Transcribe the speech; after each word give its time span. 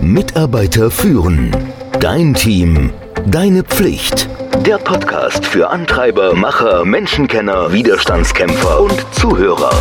Mitarbeiter 0.00 0.90
führen. 0.90 1.56
Dein 2.00 2.34
Team. 2.34 2.90
Deine 3.26 3.62
Pflicht. 3.62 4.28
Der 4.66 4.78
Podcast 4.78 5.46
für 5.46 5.70
Antreiber, 5.70 6.34
Macher, 6.34 6.84
Menschenkenner, 6.84 7.72
Widerstandskämpfer 7.72 8.80
und 8.80 9.06
Zuhörer. 9.12 9.72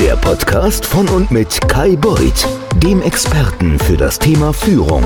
Der 0.00 0.16
Podcast 0.16 0.84
von 0.86 1.08
und 1.08 1.30
mit 1.30 1.60
Kai 1.68 1.96
Beuth, 1.96 2.48
dem 2.82 3.02
Experten 3.02 3.78
für 3.78 3.96
das 3.96 4.18
Thema 4.18 4.52
Führung. 4.52 5.04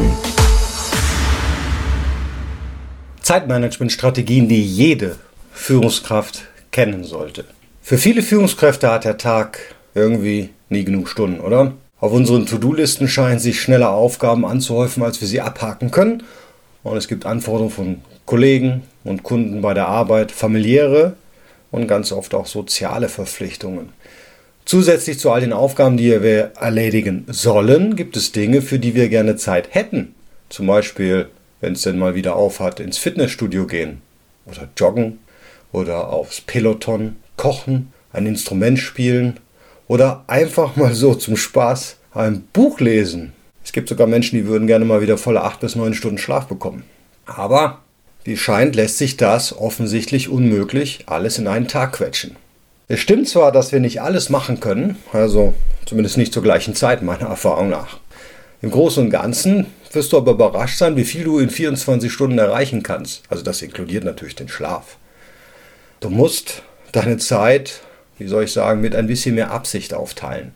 Zeitmanagement-Strategien, 3.21 4.49
die 4.49 4.63
jede 4.63 5.17
Führungskraft 5.53 6.43
kennen 6.71 7.05
sollte. 7.05 7.45
Für 7.83 7.99
viele 7.99 8.23
Führungskräfte 8.23 8.91
hat 8.91 9.05
der 9.05 9.19
Tag 9.19 9.59
irgendwie 9.95 10.51
nie 10.69 10.85
genug 10.85 11.09
Stunden, 11.09 11.41
oder? 11.41 11.73
Auf 12.05 12.13
unseren 12.13 12.45
To-Do-Listen 12.45 13.09
scheinen 13.09 13.39
sich 13.39 13.63
schneller 13.63 13.89
Aufgaben 13.89 14.45
anzuhäufen, 14.45 15.03
als 15.03 15.23
wir 15.23 15.27
sie 15.27 15.41
abhaken 15.41 15.91
können. 15.91 16.23
Und 16.83 16.99
es 16.99 17.09
gibt 17.09 17.25
Anforderungen 17.25 17.71
von 17.71 18.03
Kollegen 18.27 18.83
und 19.05 19.23
Kunden 19.23 19.63
bei 19.63 19.73
der 19.73 19.89
Arbeit, 19.89 20.31
familiäre 20.31 21.15
und 21.71 21.87
ganz 21.87 22.13
oft 22.13 22.35
auch 22.35 22.45
soziale 22.45 23.09
Verpflichtungen. 23.09 23.89
Zusätzlich 24.67 25.19
zu 25.19 25.31
all 25.31 25.41
den 25.41 25.55
Aufgaben, 25.55 25.97
die 25.97 26.23
wir 26.23 26.53
erledigen 26.61 27.25
sollen, 27.29 27.97
gibt 27.97 28.19
es 28.19 28.33
Dinge, 28.33 28.61
für 28.61 28.79
die 28.79 28.95
wir 28.95 29.09
gerne 29.09 29.37
Zeit 29.37 29.75
hätten. 29.75 30.15
Zum 30.51 30.67
Beispiel, 30.67 31.31
wenn 31.63 31.73
es 31.73 31.81
denn 31.81 31.97
mal 31.97 32.15
wieder 32.15 32.37
aufhat, 32.37 32.81
ins 32.81 32.99
Fitnessstudio 32.99 33.67
gehen 33.67 34.03
oder 34.45 34.69
joggen 34.77 35.21
oder 35.73 36.11
aufs 36.11 36.43
Peloton, 36.43 37.17
kochen, 37.39 37.95
ein 38.13 38.27
Instrument 38.27 38.79
spielen 38.79 39.39
oder 39.89 40.25
einfach 40.27 40.77
mal 40.77 40.95
so 40.95 41.15
zum 41.15 41.37
Spaß 41.37 41.97
ein 42.13 42.43
Buch 42.53 42.81
lesen. 42.81 43.33
Es 43.65 43.73
gibt 43.73 43.89
sogar 43.89 44.07
Menschen, 44.07 44.37
die 44.37 44.47
würden 44.47 44.67
gerne 44.67 44.85
mal 44.85 45.01
wieder 45.01 45.19
volle 45.19 45.43
8 45.43 45.61
bis 45.61 45.75
9 45.75 45.95
Stunden 45.95 46.19
Schlaf 46.19 46.47
bekommen. 46.47 46.85
Aber 47.27 47.81
wie 48.25 48.37
scheint, 48.37 48.77
lässt 48.77 48.99
sich 48.99 49.17
das 49.17 49.57
offensichtlich 49.57 50.29
unmöglich 50.29 51.05
alles 51.07 51.39
in 51.39 51.47
einen 51.47 51.69
Tag 51.69 51.93
quetschen. 51.93 52.37
Es 52.89 53.01
stimmt 53.01 53.29
zwar, 53.29 53.53
dass 53.53 53.73
wir 53.73 53.81
nicht 53.81 54.03
alles 54.03 54.29
machen 54.29 54.61
können, 54.61 54.97
also 55.13 55.55
zumindest 55.87 56.19
nicht 56.19 56.35
zur 56.35 56.43
gleichen 56.43 56.75
Zeit, 56.75 57.03
meiner 57.03 57.29
Erfahrung 57.29 57.71
nach. 57.71 57.99
Im 58.61 58.71
Großen 58.71 59.05
und 59.05 59.11
Ganzen 59.11 59.67
wirst 59.93 60.13
du 60.13 60.17
aber 60.19 60.33
überrascht 60.33 60.79
sein, 60.79 60.97
wie 60.97 61.05
viel 61.05 61.25
du 61.25 61.39
in 61.39 61.51
24 61.51 62.13
Stunden 62.13 62.39
erreichen 62.39 62.83
kannst. 62.83 63.23
Also 63.29 63.43
das 63.43 63.63
inkludiert 63.63 64.05
natürlich 64.05 64.35
den 64.35 64.49
Schlaf. 64.49 64.97
Du 66.01 66.11
musst 66.11 66.63
deine 66.93 67.17
Zeit 67.19 67.81
wie 68.19 68.29
soll 68.29 68.45
ich 68.45 68.53
sagen, 68.53 68.81
mit 68.81 68.95
ein 68.95 69.07
bisschen 69.07 69.35
mehr 69.35 69.51
Absicht 69.51 69.95
aufteilen. 69.95 70.53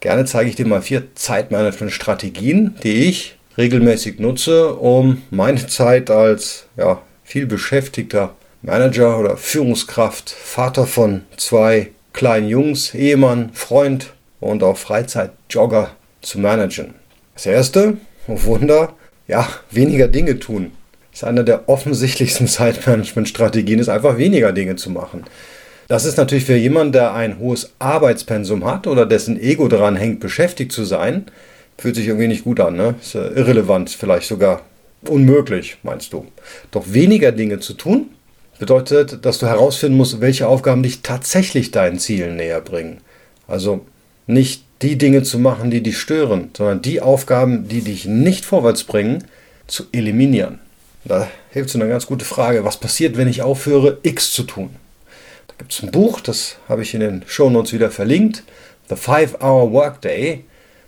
Gerne 0.00 0.24
zeige 0.24 0.48
ich 0.48 0.56
dir 0.56 0.66
mal 0.66 0.82
vier 0.82 1.14
Zeitmanagement-Strategien, 1.14 2.76
die 2.82 3.08
ich 3.08 3.36
regelmäßig 3.56 4.20
nutze, 4.20 4.74
um 4.74 5.22
meine 5.30 5.66
Zeit 5.66 6.10
als 6.10 6.66
ja, 6.76 7.02
viel 7.24 7.46
beschäftigter 7.46 8.34
Manager 8.62 9.18
oder 9.18 9.36
Führungskraft, 9.36 10.30
Vater 10.30 10.86
von 10.86 11.22
zwei 11.36 11.90
kleinen 12.12 12.48
Jungs, 12.48 12.94
Ehemann, 12.94 13.50
Freund 13.52 14.12
und 14.40 14.62
auch 14.62 14.76
Freizeitjogger 14.76 15.90
zu 16.20 16.38
managen. 16.38 16.94
Das 17.34 17.46
erste, 17.46 17.96
oh 18.26 18.42
Wunder, 18.44 18.94
ja, 19.26 19.48
weniger 19.70 20.08
Dinge 20.08 20.38
tun. 20.38 20.72
Das 21.10 21.22
ist 21.22 21.28
eine 21.28 21.44
der 21.44 21.68
offensichtlichsten 21.68 22.46
Zeitmanagement-Strategien, 22.48 23.78
ist 23.78 23.88
einfach 23.88 24.18
weniger 24.18 24.52
Dinge 24.52 24.76
zu 24.76 24.90
machen. 24.90 25.24
Das 25.88 26.04
ist 26.04 26.18
natürlich 26.18 26.44
für 26.44 26.54
jemanden, 26.54 26.92
der 26.92 27.14
ein 27.14 27.38
hohes 27.38 27.72
Arbeitspensum 27.78 28.66
hat 28.66 28.86
oder 28.86 29.06
dessen 29.06 29.40
Ego 29.40 29.68
daran 29.68 29.96
hängt, 29.96 30.20
beschäftigt 30.20 30.70
zu 30.70 30.84
sein, 30.84 31.24
fühlt 31.78 31.96
sich 31.96 32.06
irgendwie 32.06 32.28
nicht 32.28 32.44
gut 32.44 32.60
an. 32.60 32.76
Ne? 32.76 32.94
Ist 33.00 33.14
ja 33.14 33.24
irrelevant, 33.24 33.88
vielleicht 33.88 34.28
sogar 34.28 34.60
unmöglich, 35.06 35.78
meinst 35.82 36.12
du. 36.12 36.26
Doch 36.70 36.92
weniger 36.92 37.32
Dinge 37.32 37.60
zu 37.60 37.72
tun, 37.72 38.10
bedeutet, 38.58 39.24
dass 39.24 39.38
du 39.38 39.46
herausfinden 39.46 39.96
musst, 39.96 40.20
welche 40.20 40.46
Aufgaben 40.46 40.82
dich 40.82 41.00
tatsächlich 41.00 41.70
deinen 41.70 41.98
Zielen 41.98 42.36
näher 42.36 42.60
bringen. 42.60 42.98
Also 43.46 43.86
nicht 44.26 44.64
die 44.82 44.98
Dinge 44.98 45.22
zu 45.22 45.38
machen, 45.38 45.70
die 45.70 45.82
dich 45.82 45.96
stören, 45.96 46.50
sondern 46.54 46.82
die 46.82 47.00
Aufgaben, 47.00 47.66
die 47.66 47.80
dich 47.80 48.04
nicht 48.04 48.44
vorwärts 48.44 48.84
bringen, 48.84 49.24
zu 49.66 49.84
eliminieren. 49.92 50.58
Da 51.04 51.28
hilft 51.50 51.70
so 51.70 51.80
eine 51.80 51.88
ganz 51.88 52.04
gute 52.04 52.26
Frage, 52.26 52.64
was 52.64 52.76
passiert, 52.76 53.16
wenn 53.16 53.28
ich 53.28 53.40
aufhöre, 53.40 53.96
X 54.02 54.32
zu 54.32 54.42
tun? 54.42 54.70
Gibt 55.58 55.72
es 55.72 55.82
ein 55.82 55.90
Buch, 55.90 56.20
das 56.20 56.56
habe 56.68 56.82
ich 56.82 56.94
in 56.94 57.00
den 57.00 57.22
Shownotes 57.26 57.72
wieder 57.72 57.90
verlinkt, 57.90 58.44
The 58.88 58.96
Five-Hour 58.96 59.72
Workday. 59.72 60.44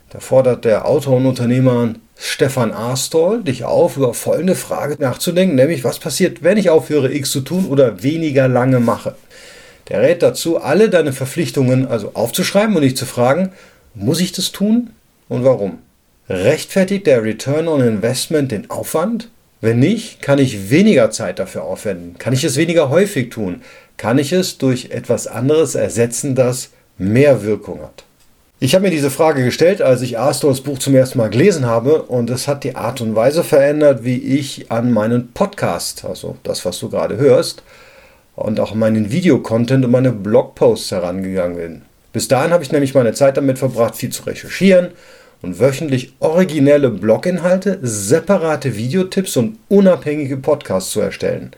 Da 0.09 0.19
fordert 0.19 0.65
der 0.65 0.85
Autor 0.87 1.17
und 1.17 1.25
Unternehmer 1.25 1.93
Stefan 2.17 2.71
Arstol 2.71 3.43
dich 3.43 3.63
auf, 3.63 3.97
über 3.97 4.13
folgende 4.13 4.55
Frage 4.55 4.95
nachzudenken, 4.99 5.55
nämlich 5.55 5.83
was 5.83 5.99
passiert, 5.99 6.43
wenn 6.43 6.57
ich 6.57 6.69
aufhöre, 6.69 7.13
X 7.13 7.31
zu 7.31 7.41
tun 7.41 7.65
oder 7.65 8.03
weniger 8.03 8.47
lange 8.47 8.79
mache. 8.79 9.15
Der 9.89 10.01
rät 10.01 10.21
dazu, 10.21 10.61
alle 10.61 10.89
deine 10.89 11.13
Verpflichtungen 11.13 11.87
also 11.87 12.11
aufzuschreiben 12.13 12.75
und 12.75 12.81
dich 12.81 12.95
zu 12.95 13.05
fragen, 13.05 13.51
muss 13.93 14.21
ich 14.21 14.31
das 14.31 14.51
tun 14.51 14.91
und 15.27 15.43
warum? 15.43 15.79
Rechtfertigt 16.29 17.07
der 17.07 17.23
Return 17.23 17.67
on 17.67 17.81
Investment 17.81 18.51
den 18.51 18.69
Aufwand? 18.69 19.29
Wenn 19.59 19.79
nicht, 19.79 20.21
kann 20.21 20.39
ich 20.39 20.69
weniger 20.71 21.11
Zeit 21.11 21.39
dafür 21.39 21.63
aufwenden? 21.63 22.17
Kann 22.17 22.33
ich 22.33 22.43
es 22.43 22.55
weniger 22.55 22.89
häufig 22.89 23.29
tun? 23.29 23.61
Kann 24.01 24.17
ich 24.17 24.33
es 24.33 24.57
durch 24.57 24.89
etwas 24.89 25.27
anderes 25.27 25.75
ersetzen, 25.75 26.33
das 26.33 26.71
mehr 26.97 27.43
Wirkung 27.43 27.83
hat? 27.83 28.03
Ich 28.59 28.73
habe 28.73 28.85
mir 28.85 28.89
diese 28.89 29.11
Frage 29.11 29.43
gestellt, 29.43 29.79
als 29.79 30.01
ich 30.01 30.17
Astors 30.17 30.61
Buch 30.61 30.79
zum 30.79 30.95
ersten 30.95 31.19
Mal 31.19 31.29
gelesen 31.29 31.67
habe 31.67 32.01
und 32.01 32.31
es 32.31 32.47
hat 32.47 32.63
die 32.63 32.75
Art 32.75 32.99
und 33.01 33.15
Weise 33.15 33.43
verändert, 33.43 34.03
wie 34.03 34.17
ich 34.17 34.71
an 34.71 34.91
meinen 34.91 35.31
Podcast, 35.33 36.03
also 36.03 36.35
das, 36.41 36.65
was 36.65 36.79
du 36.79 36.89
gerade 36.89 37.17
hörst, 37.17 37.61
und 38.35 38.59
auch 38.59 38.73
meinen 38.73 39.11
Videocontent 39.11 39.85
und 39.85 39.91
meine 39.91 40.11
Blogposts 40.11 40.89
herangegangen 40.89 41.57
bin. 41.57 41.81
Bis 42.11 42.27
dahin 42.27 42.53
habe 42.53 42.63
ich 42.63 42.71
nämlich 42.71 42.95
meine 42.95 43.13
Zeit 43.13 43.37
damit 43.37 43.59
verbracht, 43.59 43.95
viel 43.95 44.09
zu 44.09 44.23
recherchieren 44.23 44.87
und 45.43 45.59
wöchentlich 45.59 46.13
originelle 46.19 46.89
Bloginhalte, 46.89 47.77
separate 47.83 48.75
Videotipps 48.75 49.37
und 49.37 49.59
unabhängige 49.69 50.37
Podcasts 50.37 50.89
zu 50.89 51.01
erstellen. 51.01 51.51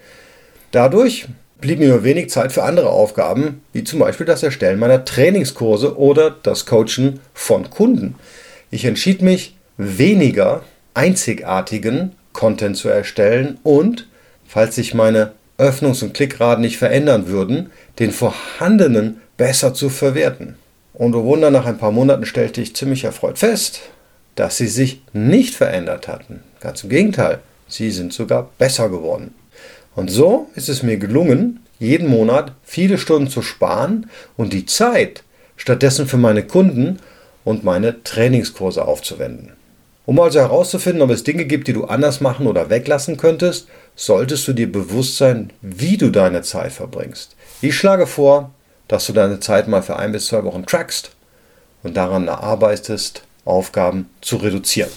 Dadurch 0.72 1.28
blieb 1.62 1.80
mir 1.80 1.90
nur 1.90 2.04
wenig 2.04 2.30
Zeit 2.30 2.52
für 2.52 2.64
andere 2.64 2.90
Aufgaben, 2.90 3.62
wie 3.72 3.84
zum 3.84 4.00
Beispiel 4.00 4.26
das 4.26 4.44
Erstellen 4.44 4.80
meiner 4.80 5.06
Trainingskurse 5.06 5.98
oder 5.98 6.36
das 6.44 6.66
Coachen 6.66 7.20
von 7.34 7.70
Kunden. 7.70 8.16
Ich 8.72 8.86
entschied 8.86 9.22
mich, 9.22 9.56
weniger 9.78 10.64
einzigartigen 10.94 12.14
Content 12.34 12.78
zu 12.78 12.90
erstellen 12.90 13.60
und, 13.64 14.08
falls 14.46 14.76
sich 14.76 14.94
meine 14.94 15.34
Öffnungs- 15.58 16.04
und 16.04 16.14
Klickraten 16.14 16.62
nicht 16.62 16.78
verändern 16.78 17.28
würden, 17.28 17.72
den 18.00 18.12
vorhandenen 18.12 19.22
besser 19.38 19.74
zu 19.74 19.90
verwerten. 19.90 20.56
Und 20.94 21.16
oh 21.16 21.24
Wunder, 21.24 21.50
nach 21.50 21.66
ein 21.66 21.78
paar 21.78 21.92
Monaten 21.92 22.26
stellte 22.26 22.62
ich 22.62 22.76
ziemlich 22.76 23.04
erfreut 23.04 23.40
fest, 23.40 23.82
dass 24.36 24.58
sie 24.58 24.68
sich 24.68 25.02
nicht 25.14 25.56
verändert 25.56 26.08
hatten. 26.08 26.42
Ganz 26.60 26.84
im 26.84 26.90
Gegenteil, 26.90 27.40
sie 27.68 27.92
sind 27.92 28.14
sogar 28.14 28.50
besser 28.58 28.90
geworden. 28.90 29.34
Und 29.96 30.10
so 30.10 30.48
ist 30.56 30.70
es 30.70 30.84
mir 30.84 30.98
gelungen, 30.98 31.60
jeden 31.80 32.08
Monat 32.08 32.54
viele 32.64 32.98
Stunden 32.98 33.30
zu 33.30 33.42
sparen 33.42 34.10
und 34.38 34.54
die 34.54 34.66
Zeit 34.66 35.24
stattdessen 35.58 36.08
für 36.08 36.18
meine 36.18 36.44
Kunden 36.44 37.00
und 37.44 37.64
meine 37.64 38.04
Trainingskurse 38.04 38.86
aufzuwenden. 38.86 39.52
Um 40.06 40.20
also 40.20 40.40
herauszufinden, 40.40 41.02
ob 41.02 41.12
es 41.12 41.24
Dinge 41.24 41.46
gibt, 41.46 41.68
die 41.68 41.74
du 41.74 41.86
anders 41.86 42.20
machen 42.20 42.48
oder 42.48 42.70
weglassen 42.70 43.18
könntest, 43.18 43.68
solltest 43.96 44.48
du 44.48 44.54
dir 44.54 44.70
bewusst 44.70 45.18
sein, 45.18 45.52
wie 45.62 45.98
du 45.98 46.10
deine 46.10 46.42
Zeit 46.42 46.74
verbringst. 46.74 47.36
Ich 47.62 47.78
schlage 47.78 48.08
vor, 48.08 48.52
dass 48.90 49.06
du 49.06 49.14
deine 49.14 49.40
Zeit 49.40 49.68
mal 49.68 49.82
für 49.82 49.96
ein 49.96 50.12
bis 50.12 50.28
zwei 50.28 50.44
Wochen 50.44 50.66
trackst 50.66 51.12
und 51.84 51.96
daran 51.96 52.28
arbeitest, 52.28 53.24
Aufgaben 53.46 54.10
zu 54.22 54.38
reduzieren. 54.38 54.92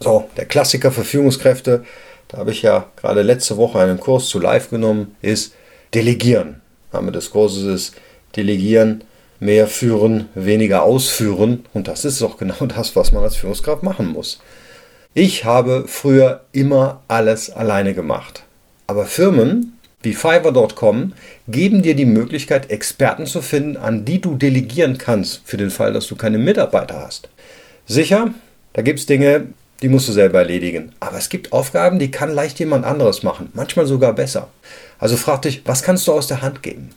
So, 0.00 0.28
der 0.36 0.44
Klassiker 0.44 0.92
für 0.92 1.04
Führungskräfte, 1.04 1.84
da 2.28 2.38
habe 2.38 2.50
ich 2.50 2.62
ja 2.62 2.86
gerade 2.96 3.22
letzte 3.22 3.56
Woche 3.56 3.78
einen 3.78 4.00
Kurs 4.00 4.28
zu 4.28 4.38
live 4.38 4.70
genommen, 4.70 5.16
ist 5.22 5.54
Delegieren. 5.94 6.60
Name 6.92 7.12
des 7.12 7.30
Kurses 7.30 7.64
ist 7.64 7.94
Delegieren, 8.36 9.04
mehr 9.40 9.66
führen, 9.66 10.28
weniger 10.34 10.82
ausführen. 10.82 11.64
Und 11.72 11.88
das 11.88 12.04
ist 12.04 12.22
auch 12.22 12.36
genau 12.36 12.66
das, 12.66 12.96
was 12.96 13.12
man 13.12 13.22
als 13.22 13.36
Führungskraft 13.36 13.82
machen 13.82 14.06
muss. 14.06 14.40
Ich 15.14 15.44
habe 15.44 15.84
früher 15.86 16.42
immer 16.52 17.02
alles 17.08 17.50
alleine 17.50 17.94
gemacht. 17.94 18.42
Aber 18.86 19.06
Firmen 19.06 19.76
wie 20.06 20.14
Fiverr.com 20.14 21.14
geben 21.48 21.82
dir 21.82 21.96
die 21.96 22.04
Möglichkeit, 22.04 22.70
Experten 22.70 23.26
zu 23.26 23.42
finden, 23.42 23.76
an 23.76 24.04
die 24.04 24.20
du 24.20 24.36
delegieren 24.36 24.98
kannst, 24.98 25.40
für 25.44 25.56
den 25.56 25.70
Fall, 25.70 25.92
dass 25.92 26.06
du 26.06 26.14
keine 26.14 26.38
Mitarbeiter 26.38 27.00
hast. 27.00 27.28
Sicher, 27.86 28.32
da 28.74 28.82
gibt 28.82 29.00
es 29.00 29.06
Dinge, 29.06 29.48
die 29.82 29.88
musst 29.88 30.08
du 30.08 30.12
selber 30.12 30.38
erledigen. 30.40 30.92
Aber 31.00 31.18
es 31.18 31.28
gibt 31.28 31.52
Aufgaben, 31.52 31.98
die 31.98 32.10
kann 32.10 32.34
leicht 32.34 32.58
jemand 32.58 32.84
anderes 32.84 33.22
machen, 33.22 33.50
manchmal 33.54 33.86
sogar 33.86 34.12
besser. 34.12 34.48
Also 34.98 35.16
frag 35.16 35.42
dich, 35.42 35.62
was 35.64 35.82
kannst 35.82 36.06
du 36.06 36.12
aus 36.12 36.26
der 36.26 36.42
Hand 36.42 36.62
geben? 36.62 36.90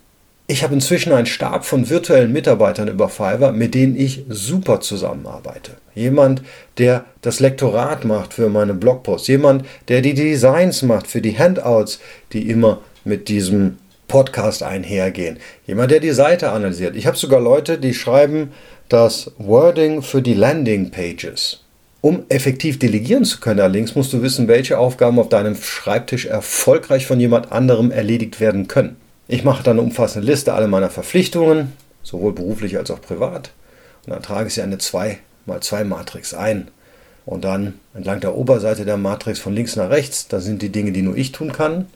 Ich 0.52 0.64
habe 0.64 0.74
inzwischen 0.74 1.14
einen 1.14 1.28
Stab 1.28 1.64
von 1.64 1.90
virtuellen 1.90 2.34
Mitarbeitern 2.34 2.88
über 2.88 3.08
Fiverr, 3.08 3.52
mit 3.52 3.76
denen 3.76 3.96
ich 3.96 4.24
super 4.30 4.80
zusammenarbeite. 4.82 5.74
Jemand, 5.94 6.42
der 6.80 7.06
das 7.22 7.40
Lektorat 7.40 8.04
macht 8.04 8.34
für 8.34 8.50
meine 8.50 8.74
Blogposts, 8.74 9.28
jemand, 9.28 9.64
der 9.90 10.02
die 10.02 10.16
Designs 10.16 10.82
macht 10.82 11.06
für 11.06 11.22
die 11.22 11.38
Handouts, 11.38 12.00
die 12.34 12.50
immer 12.50 12.82
mit 13.04 13.28
diesem 13.28 13.78
Podcast 14.08 14.64
einhergehen, 14.64 15.38
jemand, 15.68 15.92
der 15.92 16.00
die 16.00 16.10
Seite 16.10 16.50
analysiert. 16.50 16.96
Ich 16.96 17.06
habe 17.06 17.16
sogar 17.16 17.40
Leute, 17.40 17.78
die 17.78 17.94
schreiben 17.94 18.52
das 18.90 19.32
Wording 19.38 20.02
für 20.02 20.24
die 20.24 20.34
Landing 20.34 20.90
Pages. 20.90 21.60
Um 22.02 22.24
effektiv 22.30 22.80
delegieren 22.80 23.26
zu 23.26 23.42
können, 23.42 23.60
allerdings 23.60 23.94
musst 23.94 24.14
du 24.14 24.22
wissen, 24.22 24.48
welche 24.48 24.78
Aufgaben 24.78 25.20
auf 25.20 25.28
deinem 25.28 25.56
Schreibtisch 25.56 26.26
erfolgreich 26.26 27.06
von 27.06 27.20
jemand 27.20 27.52
anderem 27.52 27.92
erledigt 27.92 28.40
werden 28.40 28.70
können. 28.70 28.96
Ich 29.28 29.44
mache 29.44 29.64
dann 29.64 29.78
eine 29.78 29.86
umfassende 29.86 30.26
Liste 30.26 30.54
aller 30.54 30.68
meiner 30.68 30.90
Verpflichtungen, 30.90 31.74
sowohl 32.02 32.34
beruflich 32.34 32.78
als 32.78 32.90
auch 32.90 33.02
privat. 33.02 33.52
Und 34.06 34.14
dann 34.14 34.24
trage 34.24 34.48
ich 34.48 34.54
sie 34.54 34.62
eine 34.62 34.78
2x2 34.78 35.84
Matrix 35.84 36.34
ein. 36.34 36.70
Und 37.26 37.44
dann 37.44 37.76
entlang 37.94 38.22
der 38.22 38.36
Oberseite 38.36 38.86
der 38.86 38.98
Matrix 38.98 39.40
von 39.40 39.54
links 39.54 39.76
nach 39.76 39.90
rechts, 39.90 40.28
da 40.30 40.40
sind 40.40 40.62
die 40.62 40.70
Dinge, 40.70 40.94
die 40.94 41.02
nur 41.02 41.18
ich 41.18 41.34
tun 41.34 41.52
kann. 41.52 41.88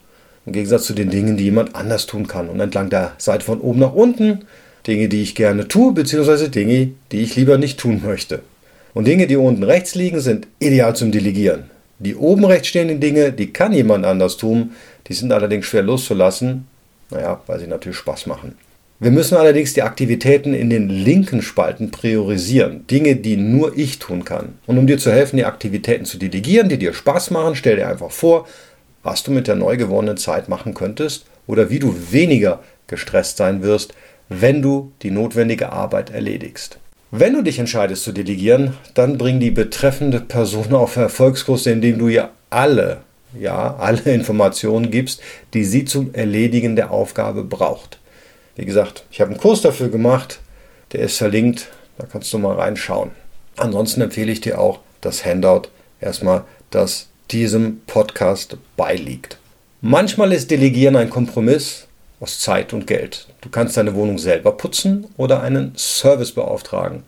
Im 0.45 0.51
Gegensatz 0.51 0.83
zu 0.83 0.93
den 0.93 1.09
Dingen, 1.09 1.37
die 1.37 1.45
jemand 1.45 1.75
anders 1.75 2.05
tun 2.05 2.27
kann. 2.27 2.49
Und 2.49 2.59
entlang 2.59 2.89
der 2.89 3.13
Seite 3.17 3.45
von 3.45 3.61
oben 3.61 3.79
nach 3.79 3.93
unten, 3.93 4.45
Dinge, 4.85 5.07
die 5.07 5.21
ich 5.21 5.33
gerne 5.33 5.69
tue, 5.69 5.93
beziehungsweise 5.93 6.49
Dinge, 6.49 6.91
die 7.13 7.21
ich 7.21 7.37
lieber 7.37 7.57
nicht 7.57 7.79
tun 7.79 8.01
möchte. 8.05 8.41
Und 8.93 9.07
Dinge, 9.07 9.27
die 9.27 9.35
unten 9.35 9.63
rechts 9.63 9.95
liegen, 9.95 10.19
sind 10.19 10.47
ideal 10.59 10.95
zum 10.95 11.11
Delegieren. 11.11 11.71
Die 11.99 12.15
oben 12.15 12.45
rechts 12.45 12.67
stehenden 12.67 12.99
Dinge, 12.99 13.31
die 13.31 13.53
kann 13.53 13.73
jemand 13.73 14.05
anders 14.05 14.37
tun, 14.37 14.71
die 15.07 15.13
sind 15.13 15.31
allerdings 15.31 15.65
schwer 15.65 15.83
loszulassen, 15.83 16.67
naja, 17.09 17.41
weil 17.47 17.59
sie 17.59 17.67
natürlich 17.67 17.97
Spaß 17.97 18.25
machen. 18.27 18.55
Wir 18.99 19.11
müssen 19.11 19.35
allerdings 19.35 19.73
die 19.73 19.81
Aktivitäten 19.81 20.53
in 20.53 20.69
den 20.69 20.87
linken 20.87 21.41
Spalten 21.41 21.91
priorisieren. 21.91 22.87
Dinge, 22.87 23.15
die 23.15 23.35
nur 23.35 23.77
ich 23.77 23.99
tun 23.99 24.23
kann. 24.23 24.53
Und 24.65 24.77
um 24.77 24.87
dir 24.87 24.97
zu 24.97 25.11
helfen, 25.11 25.37
die 25.37 25.45
Aktivitäten 25.45 26.05
zu 26.05 26.17
delegieren, 26.17 26.69
die 26.69 26.77
dir 26.77 26.93
Spaß 26.93 27.31
machen, 27.31 27.55
stell 27.55 27.75
dir 27.75 27.87
einfach 27.87 28.11
vor, 28.11 28.47
was 29.01 29.23
du 29.23 29.31
mit 29.31 29.47
der 29.47 29.55
neu 29.55 29.75
gewonnenen 29.75 30.17
Zeit 30.17 30.47
machen 30.47 30.73
könntest 30.73 31.25
oder 31.47 31.69
wie 31.69 31.79
du 31.79 31.93
weniger 32.11 32.63
gestresst 32.87 33.37
sein 33.37 33.61
wirst, 33.61 33.93
wenn 34.29 34.61
du 34.61 34.93
die 35.01 35.11
notwendige 35.11 35.71
Arbeit 35.73 36.11
erledigst. 36.11 36.79
Wenn 37.15 37.33
du 37.33 37.43
dich 37.43 37.59
entscheidest 37.59 38.03
zu 38.03 38.11
delegieren, 38.11 38.73
dann 38.95 39.19
bring 39.19 39.39
die 39.39 39.51
betreffende 39.51 40.19
Person 40.19 40.73
auf 40.73 40.95
Erfolgskurs, 40.95 41.67
indem 41.67 41.99
du 41.99 42.07
ihr 42.07 42.31
alle 42.49 43.01
ja, 43.39 43.75
alle 43.77 44.13
Informationen 44.13 44.91
gibst, 44.91 45.21
die 45.53 45.63
sie 45.63 45.85
zum 45.85 46.13
Erledigen 46.13 46.75
der 46.75 46.91
Aufgabe 46.91 47.43
braucht. 47.43 47.99
Wie 48.55 48.65
gesagt, 48.65 49.05
ich 49.11 49.21
habe 49.21 49.31
einen 49.31 49.39
Kurs 49.39 49.61
dafür 49.61 49.89
gemacht, 49.89 50.39
der 50.91 51.01
ist 51.01 51.17
verlinkt, 51.17 51.69
da 51.97 52.05
kannst 52.05 52.31
du 52.33 52.37
mal 52.37 52.55
reinschauen. 52.55 53.11
Ansonsten 53.57 54.01
empfehle 54.01 54.31
ich 54.31 54.41
dir 54.41 54.59
auch 54.59 54.79
das 55.01 55.25
Handout 55.25 55.69
erstmal, 55.99 56.43
das 56.69 57.09
diesem 57.31 57.81
Podcast 57.87 58.57
beiliegt. 58.77 59.37
Manchmal 59.81 60.33
ist 60.33 60.51
Delegieren 60.51 60.95
ein 60.95 61.09
Kompromiss 61.09 61.87
aus 62.23 62.39
Zeit 62.39 62.71
und 62.71 62.87
Geld. 62.87 63.27
Du 63.41 63.49
kannst 63.49 63.75
deine 63.75 63.95
Wohnung 63.95 64.17
selber 64.17 64.53
putzen 64.53 65.07
oder 65.17 65.41
einen 65.41 65.73
Service 65.75 66.31
beauftragen, 66.31 67.03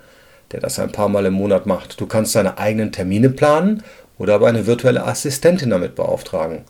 der 0.51 0.59
das 0.59 0.77
ein 0.77 0.91
paar 0.91 1.07
Mal 1.07 1.25
im 1.25 1.33
Monat 1.33 1.65
macht. 1.65 2.01
Du 2.01 2.05
kannst 2.05 2.35
deine 2.35 2.57
eigenen 2.57 2.91
Termine 2.91 3.29
planen 3.29 3.81
oder 4.17 4.35
aber 4.35 4.47
eine 4.47 4.67
virtuelle 4.67 5.05
Assistentin 5.05 5.69
damit 5.69 5.95
beauftragen. 5.95 6.65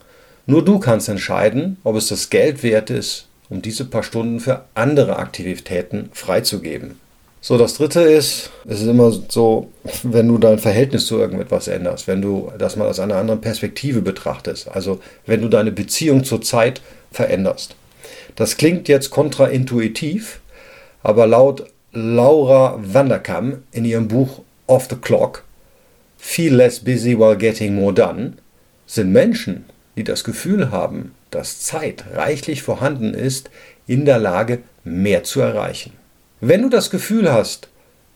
Nur 0.46 0.64
du 0.64 0.78
kannst 0.78 1.08
entscheiden, 1.08 1.78
ob 1.82 1.96
es 1.96 2.06
das 2.06 2.30
Geld 2.30 2.62
wert 2.62 2.88
ist, 2.88 3.26
um 3.50 3.62
diese 3.62 3.84
paar 3.84 4.04
Stunden 4.04 4.38
für 4.38 4.64
andere 4.74 5.16
Aktivitäten 5.16 6.10
freizugeben. 6.12 7.00
So, 7.40 7.58
das 7.58 7.74
dritte 7.74 8.00
ist, 8.00 8.50
es 8.68 8.80
ist 8.80 8.86
immer 8.86 9.12
so, 9.28 9.72
wenn 10.04 10.28
du 10.28 10.38
dein 10.38 10.60
Verhältnis 10.60 11.06
zu 11.06 11.18
irgendetwas 11.18 11.66
änderst, 11.66 12.06
wenn 12.06 12.22
du 12.22 12.52
das 12.56 12.76
mal 12.76 12.86
aus 12.86 13.00
einer 13.00 13.16
anderen 13.16 13.40
Perspektive 13.40 14.02
betrachtest, 14.02 14.68
also 14.68 15.00
wenn 15.26 15.40
du 15.40 15.48
deine 15.48 15.72
Beziehung 15.72 16.22
zur 16.22 16.42
Zeit 16.42 16.80
veränderst. 17.10 17.74
Das 18.36 18.56
klingt 18.56 18.88
jetzt 18.88 19.10
kontraintuitiv, 19.10 20.40
aber 21.02 21.26
laut 21.26 21.66
Laura 21.92 22.78
Vanderkam 22.80 23.62
in 23.72 23.84
ihrem 23.84 24.08
Buch 24.08 24.42
Off 24.66 24.86
the 24.90 24.96
Clock 24.96 25.44
Feel 26.18 26.54
Less 26.54 26.80
Busy 26.80 27.18
While 27.18 27.36
Getting 27.36 27.74
More 27.74 27.94
Done 27.94 28.34
sind 28.86 29.12
Menschen, 29.12 29.64
die 29.96 30.04
das 30.04 30.24
Gefühl 30.24 30.70
haben, 30.70 31.14
dass 31.30 31.60
Zeit 31.60 32.04
reichlich 32.14 32.62
vorhanden 32.62 33.14
ist, 33.14 33.50
in 33.86 34.04
der 34.04 34.18
Lage, 34.18 34.58
mehr 34.84 35.24
zu 35.24 35.40
erreichen. 35.40 35.92
Wenn 36.40 36.62
du 36.62 36.68
das 36.68 36.90
Gefühl 36.90 37.32
hast, 37.32 37.68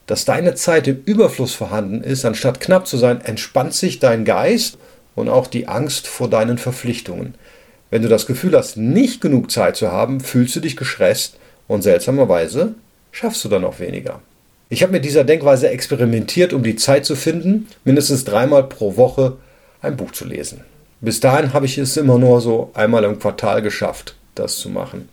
dass 0.07 0.25
deine 0.25 0.55
Zeit 0.55 0.89
im 0.89 1.03
Überfluss 1.05 1.55
vorhanden 1.55 2.03
ist, 2.03 2.25
anstatt 2.25 2.61
knapp 2.61 2.87
zu 2.87 2.97
sein, 2.97 3.21
entspannt 3.21 3.75
sich 3.75 4.01
dein 4.01 4.25
Geist 4.25 4.77
und 5.15 5.29
auch 5.29 5.47
die 5.47 5.69
Angst 5.69 6.07
vor 6.07 6.29
deinen 6.29 6.59
Verpflichtungen. 6.59 7.35
Wenn 7.91 8.03
du 8.03 8.09
das 8.09 8.27
Gefühl 8.27 8.57
hast, 8.57 8.77
nicht 8.77 9.21
genug 9.21 9.51
Zeit 9.51 9.77
zu 9.77 9.91
haben, 9.91 10.21
fühlst 10.21 10.55
du 10.55 10.61
dich 10.61 10.77
gestresst 10.77 11.37
und 11.67 11.83
seltsamerweise 11.83 12.75
schaffst 13.11 13.45
du 13.45 13.49
dann 13.49 13.65
auch 13.65 13.81
weniger. 13.81 14.21
Ich 14.69 14.83
habe 14.83 14.93
mit 14.93 15.05
dieser 15.05 15.25
Denkweise 15.25 15.69
experimentiert, 15.69 16.53
um 16.53 16.63
die 16.63 16.77
Zeit 16.77 17.05
zu 17.05 17.17
finden, 17.17 17.69
mindestens 17.85 18.25
dreimal 18.25 18.65
pro 18.65 18.97
Woche 18.97 19.37
ein 19.83 19.97
Buch 19.97 20.13
zu 20.13 20.25
lesen. 20.25 20.61
Bis 21.01 21.19
dahin 21.19 21.53
habe 21.53 21.67
ich 21.67 21.79
es 21.79 21.97
immer 21.97 22.19
nur 22.19 22.41
so 22.41 22.71
einmal 22.75 23.03
im 23.05 23.19
Quartal 23.19 23.63
geschafft, 23.63 24.15
das 24.37 24.59
zu 24.59 24.69
machen. 24.69 25.09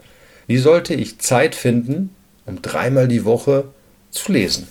Wie 0.46 0.58
sollte 0.58 0.94
ich 0.94 1.20
Zeit 1.20 1.56
finden, 1.56 2.14
um 2.46 2.62
dreimal 2.62 3.08
die 3.08 3.26
Woche 3.26 3.66
zu 4.12 4.32
lesen? 4.32 4.68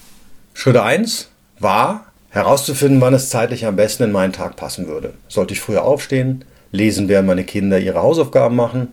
Schritt 0.55 0.77
1 0.77 1.29
war 1.59 2.07
herauszufinden, 2.31 3.01
wann 3.01 3.15
es 3.15 3.31
zeitlich 3.31 3.67
am 3.67 3.77
besten 3.77 4.05
in 4.05 4.13
meinen 4.13 4.33
Tag 4.33 4.57
passen 4.57 4.87
würde. 4.87 5.15
Sollte 5.27 5.55
ich 5.55 5.61
früher 5.61 5.83
aufstehen, 5.83 6.45
lesen, 6.77 7.09
während 7.09 7.27
meine 7.27 7.45
Kinder 7.45 7.79
ihre 7.79 8.03
Hausaufgaben 8.03 8.55
machen, 8.55 8.89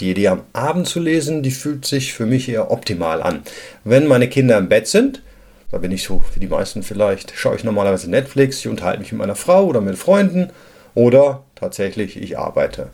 die 0.00 0.10
Idee 0.10 0.28
am 0.28 0.42
Abend 0.52 0.88
zu 0.88 1.00
lesen, 1.00 1.42
die 1.42 1.50
fühlt 1.50 1.84
sich 1.84 2.14
für 2.14 2.26
mich 2.26 2.48
eher 2.48 2.70
optimal 2.70 3.22
an. 3.22 3.42
Wenn 3.84 4.06
meine 4.06 4.28
Kinder 4.28 4.58
im 4.58 4.68
Bett 4.68 4.86
sind, 4.88 5.22
da 5.70 5.78
bin 5.78 5.92
ich 5.92 6.04
so, 6.04 6.22
wie 6.34 6.40
die 6.40 6.46
meisten 6.46 6.82
vielleicht, 6.82 7.32
schaue 7.36 7.56
ich 7.56 7.64
normalerweise 7.64 8.08
Netflix, 8.08 8.60
ich 8.60 8.68
unterhalte 8.68 9.00
mich 9.00 9.12
mit 9.12 9.18
meiner 9.18 9.36
Frau 9.36 9.66
oder 9.66 9.80
mit 9.80 9.98
Freunden 9.98 10.50
oder 10.94 11.42
tatsächlich 11.54 12.16
ich 12.16 12.38
arbeite. 12.38 12.88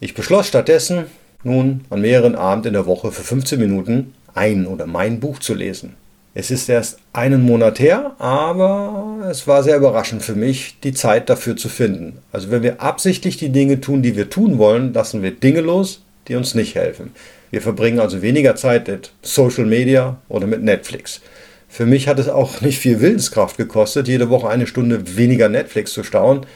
Ich 0.00 0.14
beschloss 0.14 0.48
stattdessen, 0.48 1.06
nun 1.42 1.84
an 1.90 2.00
mehreren 2.00 2.34
Abenden 2.34 2.68
in 2.68 2.74
der 2.74 2.86
Woche 2.86 3.12
für 3.12 3.22
15 3.22 3.60
Minuten 3.60 4.14
ein 4.34 4.66
oder 4.66 4.86
mein 4.86 5.20
Buch 5.20 5.38
zu 5.38 5.54
lesen. 5.54 5.94
Es 6.36 6.50
ist 6.50 6.68
erst 6.68 6.98
einen 7.12 7.42
Monat 7.42 7.78
her, 7.78 8.16
aber 8.18 9.28
es 9.30 9.46
war 9.46 9.62
sehr 9.62 9.76
überraschend 9.76 10.20
für 10.20 10.34
mich, 10.34 10.80
die 10.82 10.92
Zeit 10.92 11.30
dafür 11.30 11.56
zu 11.56 11.68
finden. 11.68 12.18
Also 12.32 12.50
wenn 12.50 12.64
wir 12.64 12.82
absichtlich 12.82 13.36
die 13.36 13.50
Dinge 13.50 13.80
tun, 13.80 14.02
die 14.02 14.16
wir 14.16 14.30
tun 14.30 14.58
wollen, 14.58 14.92
lassen 14.92 15.22
wir 15.22 15.30
Dinge 15.30 15.60
los, 15.60 16.02
die 16.26 16.34
uns 16.34 16.56
nicht 16.56 16.74
helfen. 16.74 17.12
Wir 17.52 17.62
verbringen 17.62 18.00
also 18.00 18.20
weniger 18.20 18.56
Zeit 18.56 18.88
mit 18.88 19.12
Social 19.22 19.64
Media 19.64 20.16
oder 20.28 20.48
mit 20.48 20.64
Netflix. 20.64 21.20
Für 21.68 21.86
mich 21.86 22.08
hat 22.08 22.18
es 22.18 22.28
auch 22.28 22.60
nicht 22.62 22.80
viel 22.80 23.00
Willenskraft 23.00 23.56
gekostet, 23.56 24.08
jede 24.08 24.28
Woche 24.28 24.48
eine 24.48 24.66
Stunde 24.66 25.16
weniger 25.16 25.48
Netflix 25.48 25.92
zu 25.92 26.02
stauen, 26.02 26.46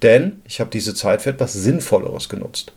denn 0.00 0.40
ich 0.48 0.60
habe 0.60 0.70
diese 0.70 0.94
Zeit 0.94 1.20
für 1.20 1.30
etwas 1.30 1.52
Sinnvolleres 1.52 2.30
genutzt. 2.30 2.72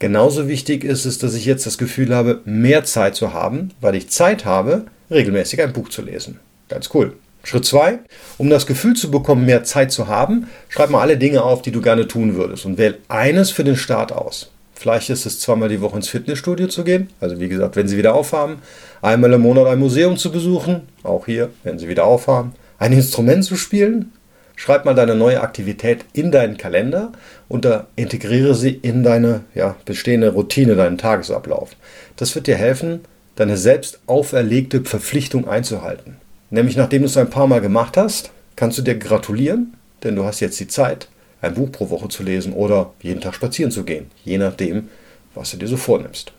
Genauso 0.00 0.48
wichtig 0.48 0.82
ist 0.82 1.04
es, 1.04 1.18
dass 1.18 1.34
ich 1.34 1.44
jetzt 1.44 1.66
das 1.66 1.78
Gefühl 1.78 2.14
habe, 2.14 2.40
mehr 2.44 2.82
Zeit 2.82 3.14
zu 3.14 3.32
haben, 3.32 3.70
weil 3.80 3.94
ich 3.94 4.10
Zeit 4.10 4.44
habe, 4.44 4.86
regelmäßig 5.10 5.62
ein 5.62 5.72
Buch 5.72 5.88
zu 5.88 6.02
lesen. 6.02 6.40
Ganz 6.68 6.90
cool. 6.94 7.14
Schritt 7.44 7.66
2. 7.66 7.98
Um 8.38 8.48
das 8.48 8.66
Gefühl 8.66 8.94
zu 8.94 9.10
bekommen, 9.10 9.44
mehr 9.44 9.64
Zeit 9.64 9.92
zu 9.92 10.08
haben, 10.08 10.48
schreib 10.68 10.90
mal 10.90 11.02
alle 11.02 11.18
Dinge 11.18 11.42
auf, 11.42 11.62
die 11.62 11.72
du 11.72 11.82
gerne 11.82 12.08
tun 12.08 12.34
würdest 12.34 12.64
und 12.64 12.78
wähl 12.78 12.98
eines 13.08 13.50
für 13.50 13.64
den 13.64 13.76
Start 13.76 14.12
aus. 14.12 14.50
Vielleicht 14.74 15.10
ist 15.10 15.24
es 15.24 15.40
zweimal 15.40 15.68
die 15.68 15.80
Woche 15.80 15.96
ins 15.96 16.08
Fitnessstudio 16.08 16.66
zu 16.66 16.84
gehen, 16.84 17.08
also 17.20 17.38
wie 17.38 17.48
gesagt, 17.48 17.76
wenn 17.76 17.86
sie 17.86 17.96
wieder 17.96 18.14
aufhaben, 18.14 18.56
einmal 19.02 19.32
im 19.32 19.42
Monat 19.42 19.66
ein 19.66 19.78
Museum 19.78 20.16
zu 20.16 20.32
besuchen, 20.32 20.82
auch 21.02 21.26
hier, 21.26 21.50
wenn 21.62 21.78
sie 21.78 21.88
wieder 21.88 22.04
aufhaben, 22.04 22.52
ein 22.78 22.92
Instrument 22.92 23.44
zu 23.44 23.56
spielen. 23.56 24.12
Schreib 24.56 24.84
mal 24.84 24.94
deine 24.94 25.16
neue 25.16 25.40
Aktivität 25.40 26.04
in 26.12 26.30
deinen 26.30 26.56
Kalender 26.56 27.10
und 27.48 27.66
integriere 27.96 28.54
sie 28.54 28.70
in 28.70 29.02
deine 29.02 29.40
ja, 29.54 29.74
bestehende 29.84 30.32
Routine, 30.32 30.76
deinen 30.76 30.96
Tagesablauf. 30.96 31.70
Das 32.16 32.34
wird 32.36 32.46
dir 32.46 32.56
helfen, 32.56 33.00
deine 33.36 33.56
selbst 33.56 34.00
auferlegte 34.06 34.84
Verpflichtung 34.84 35.48
einzuhalten. 35.48 36.16
Nämlich 36.50 36.76
nachdem 36.76 37.02
du 37.02 37.06
es 37.06 37.16
ein 37.16 37.30
paar 37.30 37.46
Mal 37.46 37.60
gemacht 37.60 37.96
hast, 37.96 38.30
kannst 38.56 38.78
du 38.78 38.82
dir 38.82 38.96
gratulieren, 38.96 39.74
denn 40.02 40.16
du 40.16 40.24
hast 40.24 40.40
jetzt 40.40 40.60
die 40.60 40.68
Zeit, 40.68 41.08
ein 41.40 41.54
Buch 41.54 41.72
pro 41.72 41.90
Woche 41.90 42.08
zu 42.08 42.22
lesen 42.22 42.52
oder 42.52 42.92
jeden 43.02 43.20
Tag 43.20 43.34
spazieren 43.34 43.70
zu 43.70 43.84
gehen, 43.84 44.10
je 44.24 44.38
nachdem, 44.38 44.88
was 45.34 45.50
du 45.50 45.56
dir 45.56 45.68
so 45.68 45.76
vornimmst. 45.76 46.32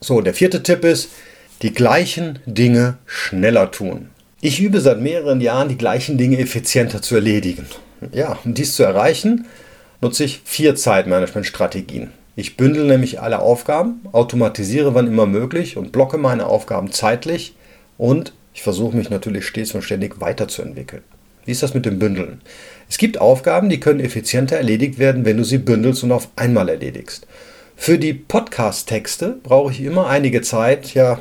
So, 0.00 0.20
der 0.20 0.34
vierte 0.34 0.62
Tipp 0.62 0.84
ist, 0.84 1.10
die 1.62 1.72
gleichen 1.72 2.38
Dinge 2.46 2.98
schneller 3.06 3.70
tun. 3.70 4.10
Ich 4.40 4.60
übe 4.60 4.80
seit 4.80 5.00
mehreren 5.00 5.40
Jahren, 5.40 5.68
die 5.68 5.76
gleichen 5.76 6.16
Dinge 6.16 6.38
effizienter 6.38 7.02
zu 7.02 7.16
erledigen. 7.16 7.66
Ja, 8.12 8.38
um 8.44 8.54
dies 8.54 8.76
zu 8.76 8.84
erreichen, 8.84 9.46
nutze 10.00 10.22
ich 10.24 10.40
vier 10.44 10.76
Zeitmanagement-Strategien. 10.76 12.12
Ich 12.38 12.56
bündel 12.56 12.86
nämlich 12.86 13.20
alle 13.20 13.40
Aufgaben, 13.40 14.00
automatisiere 14.12 14.94
wann 14.94 15.08
immer 15.08 15.26
möglich 15.26 15.76
und 15.76 15.90
blocke 15.90 16.18
meine 16.18 16.46
Aufgaben 16.46 16.92
zeitlich 16.92 17.56
und 17.96 18.32
ich 18.54 18.62
versuche 18.62 18.96
mich 18.96 19.10
natürlich 19.10 19.44
stets 19.44 19.74
und 19.74 19.82
ständig 19.82 20.20
weiterzuentwickeln. 20.20 21.02
Wie 21.44 21.50
ist 21.50 21.64
das 21.64 21.74
mit 21.74 21.84
dem 21.84 21.98
Bündeln? 21.98 22.40
Es 22.88 22.96
gibt 22.96 23.20
Aufgaben, 23.20 23.68
die 23.68 23.80
können 23.80 23.98
effizienter 23.98 24.56
erledigt 24.56 25.00
werden, 25.00 25.24
wenn 25.24 25.36
du 25.36 25.42
sie 25.42 25.58
bündelst 25.58 26.04
und 26.04 26.12
auf 26.12 26.28
einmal 26.36 26.68
erledigst. 26.68 27.26
Für 27.74 27.98
die 27.98 28.14
Podcast-Texte 28.14 29.38
brauche 29.42 29.72
ich 29.72 29.80
immer 29.80 30.06
einige 30.06 30.40
Zeit, 30.40 30.94
ja, 30.94 31.20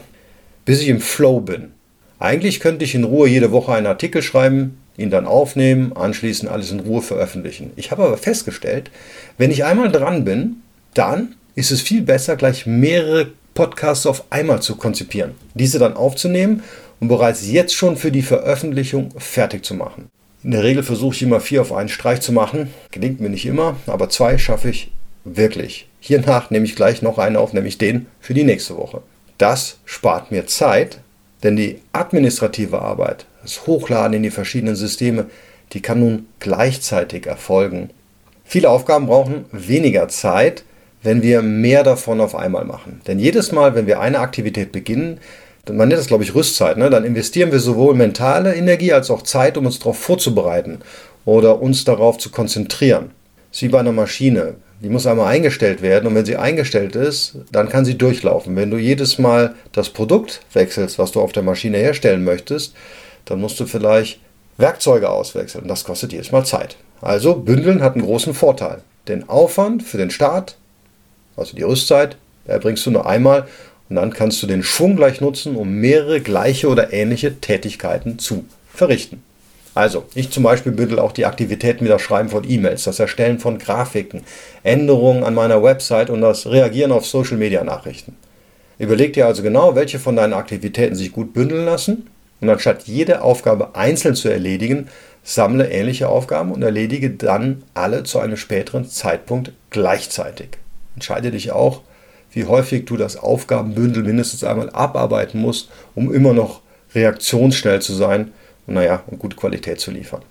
bis 0.66 0.82
ich 0.82 0.88
im 0.88 1.02
Flow 1.02 1.40
bin. 1.40 1.72
Eigentlich 2.20 2.60
könnte 2.60 2.86
ich 2.86 2.94
in 2.94 3.04
Ruhe 3.04 3.28
jede 3.28 3.52
Woche 3.52 3.74
einen 3.74 3.88
Artikel 3.88 4.22
schreiben, 4.22 4.78
ihn 4.98 5.10
dann 5.10 5.26
aufnehmen, 5.26 5.94
anschließend 5.94 6.52
alles 6.52 6.70
in 6.70 6.82
Ruhe 6.82 7.02
veröffentlichen. 7.02 7.72
Ich 7.76 7.90
habe 7.90 8.04
aber 8.04 8.18
festgestellt, 8.18 8.92
wenn 9.40 9.50
ich 9.50 9.66
einmal 9.66 9.92
dran 9.92 10.24
bin, 10.24 10.58
dann 10.98 11.36
ist 11.56 11.72
es 11.72 11.82
viel 11.82 12.02
besser, 12.02 12.36
gleich 12.36 12.66
mehrere 12.66 13.32
Podcasts 13.54 14.06
auf 14.06 14.26
einmal 14.30 14.62
zu 14.62 14.76
konzipieren, 14.76 15.32
diese 15.54 15.80
dann 15.80 15.96
aufzunehmen 15.96 16.64
und 17.00 17.08
bereits 17.08 17.50
jetzt 17.50 17.74
schon 17.74 17.98
für 17.98 18.12
die 18.12 18.22
Veröffentlichung 18.22 19.12
fertig 19.18 19.66
zu 19.66 19.74
machen. 19.74 20.10
In 20.44 20.52
der 20.52 20.64
Regel 20.64 20.84
versuche 20.84 21.16
ich 21.16 21.24
immer 21.24 21.40
vier 21.40 21.62
auf 21.62 21.74
einen 21.74 21.90
Streich 21.90 22.22
zu 22.22 22.32
machen. 22.32 22.70
Gelingt 22.92 23.20
mir 23.20 23.30
nicht 23.30 23.46
immer, 23.46 23.76
aber 23.88 24.10
zwei 24.10 24.38
schaffe 24.38 24.70
ich 24.70 24.92
wirklich. 25.24 25.88
Hiernach 26.00 26.52
nehme 26.52 26.66
ich 26.66 26.76
gleich 26.76 27.02
noch 27.02 27.18
einen 27.18 27.36
auf, 27.36 27.54
nämlich 27.54 27.78
den 27.78 28.06
für 28.20 28.34
die 28.34 28.44
nächste 28.44 28.78
Woche. 28.78 29.02
Das 29.38 29.78
spart 29.86 30.32
mir 30.32 30.48
Zeit, 30.48 31.00
denn 31.44 31.56
die 31.56 31.80
administrative 31.92 32.82
Arbeit, 32.82 33.26
das 33.42 33.68
Hochladen 33.68 34.14
in 34.14 34.24
die 34.24 34.32
verschiedenen 34.32 34.76
Systeme, 34.76 35.26
die 35.74 35.82
kann 35.82 36.00
nun 36.00 36.28
gleichzeitig 36.40 37.26
erfolgen. 37.26 37.90
Viele 38.46 38.70
Aufgaben 38.70 39.08
brauchen 39.08 39.46
weniger 39.52 40.08
Zeit, 40.08 40.64
wenn 41.04 41.22
wir 41.22 41.42
mehr 41.42 41.84
davon 41.84 42.22
auf 42.22 42.36
einmal 42.36 42.66
machen. 42.66 43.02
Denn 43.08 43.20
jedes 43.20 43.52
Mal, 43.52 43.76
wenn 43.76 43.88
wir 43.88 44.00
eine 44.00 44.20
Aktivität 44.20 44.72
beginnen, 44.72 45.20
man 45.70 45.90
nennt 45.90 46.00
das, 46.00 46.08
glaube 46.08 46.24
ich, 46.24 46.34
Rüstzeit, 46.34 46.78
ne? 46.78 46.90
dann 46.90 47.04
investieren 47.04 47.52
wir 47.52 47.60
sowohl 47.60 47.94
mentale 47.94 48.56
Energie 48.56 48.94
als 48.94 49.12
auch 49.12 49.22
Zeit, 49.22 49.58
um 49.58 49.66
uns 49.66 49.80
darauf 49.80 49.98
vorzubereiten 49.98 50.80
oder 51.26 51.62
uns 51.62 51.84
darauf 51.84 52.18
zu 52.18 52.30
konzentrieren. 52.30 53.12
Das 53.50 53.58
ist 53.58 53.64
wie 53.64 53.70
bei 53.70 53.80
einer 53.80 53.92
Maschine. 53.92 54.56
Die 54.82 54.90
muss 54.90 55.08
einmal 55.08 55.28
eingestellt 55.28 55.82
werden 55.82 56.08
und 56.08 56.16
wenn 56.16 56.26
sie 56.26 56.38
eingestellt 56.38 56.96
ist, 56.96 57.38
dann 57.52 57.68
kann 57.68 57.84
sie 57.84 57.98
durchlaufen. 57.98 58.56
Wenn 58.56 58.70
du 58.70 58.78
jedes 58.78 59.18
Mal 59.18 59.56
das 59.72 59.90
Produkt 59.90 60.42
wechselst, 60.54 61.00
was 61.00 61.12
du 61.12 61.20
auf 61.20 61.32
der 61.32 61.44
Maschine 61.44 61.78
herstellen 61.78 62.24
möchtest, 62.24 62.76
dann 63.26 63.42
musst 63.42 63.60
du 63.60 63.66
vielleicht 63.66 64.20
Werkzeuge 64.58 65.10
auswechseln. 65.10 65.68
Das 65.68 65.84
kostet 65.84 66.14
jedes 66.14 66.32
Mal 66.32 66.46
Zeit. 66.46 66.78
Also 67.02 67.36
bündeln 67.36 67.82
hat 67.82 67.96
einen 67.96 68.06
großen 68.06 68.34
Vorteil. 68.34 68.82
Den 69.08 69.28
Aufwand 69.30 69.82
für 69.84 69.98
den 69.98 70.12
Start, 70.12 70.58
also 71.38 71.56
die 71.56 71.64
Rüstzeit, 71.64 72.18
erbringst 72.46 72.86
du 72.86 72.92
nur 72.92 73.06
einmal 73.06 73.48
und 73.90 73.96
dann 73.96 74.12
kannst 74.12 74.44
du 74.44 74.48
den 74.48 74.64
Schwung 74.64 74.96
gleich 74.96 75.22
nutzen, 75.22 75.56
um 75.56 75.70
mehrere 75.70 76.20
gleiche 76.20 76.68
oder 76.68 76.92
ähnliche 76.92 77.40
Tätigkeiten 77.40 78.20
zu 78.20 78.46
verrichten. 78.74 79.24
Also, 79.78 80.06
ich 80.16 80.32
zum 80.32 80.42
Beispiel 80.42 80.72
bündel 80.72 80.98
auch 80.98 81.12
die 81.12 81.28
Aktivitäten 81.28 81.86
wie 81.86 81.90
das 81.90 82.02
Schreiben 82.02 82.30
von 82.30 82.50
E-Mails, 82.50 82.86
das 82.86 83.00
Erstellen 83.00 83.38
von 83.38 83.60
Grafiken, 83.60 84.24
Änderungen 84.64 85.24
an 85.24 85.36
meiner 85.36 85.62
Website 85.62 86.10
und 86.10 86.22
das 86.22 86.48
Reagieren 86.48 86.92
auf 86.92 87.06
Social-Media-Nachrichten. 87.06 88.16
Überleg 88.80 89.14
dir 89.14 89.28
also 89.28 89.44
genau, 89.44 89.76
welche 89.76 90.00
von 90.00 90.16
deinen 90.16 90.34
Aktivitäten 90.34 90.96
sich 90.96 91.12
gut 91.12 91.32
bündeln 91.32 91.66
lassen 91.66 92.08
und 92.42 92.50
anstatt 92.50 92.84
jede 92.84 93.22
Aufgabe 93.22 93.76
einzeln 93.76 94.16
zu 94.16 94.30
erledigen, 94.30 94.88
sammle 95.24 95.70
ähnliche 95.70 96.10
Aufgaben 96.10 96.52
und 96.52 96.64
erledige 96.64 97.12
dann 97.12 97.64
alle 97.74 98.04
zu 98.04 98.20
einem 98.20 98.38
späteren 98.38 98.90
Zeitpunkt 98.90 99.52
gleichzeitig. 99.70 100.50
Entscheide 100.98 101.30
dich 101.30 101.52
auch, 101.52 101.82
wie 102.32 102.46
häufig 102.46 102.86
du 102.86 102.98
das 102.98 103.18
Aufgabenbündel 103.18 104.02
mindestens 104.02 104.44
einmal 104.44 104.72
abarbeiten 104.72 105.40
musst, 105.40 105.70
um 105.94 106.12
immer 106.12 106.34
noch 106.34 106.62
reaktionsschnell 106.96 107.84
zu 107.84 107.94
sein 107.94 108.32
und 108.66 108.74
naja, 108.74 109.04
und 109.06 109.20
gute 109.20 109.36
Qualität 109.36 109.80
zu 109.80 109.92
liefern. 109.92 110.24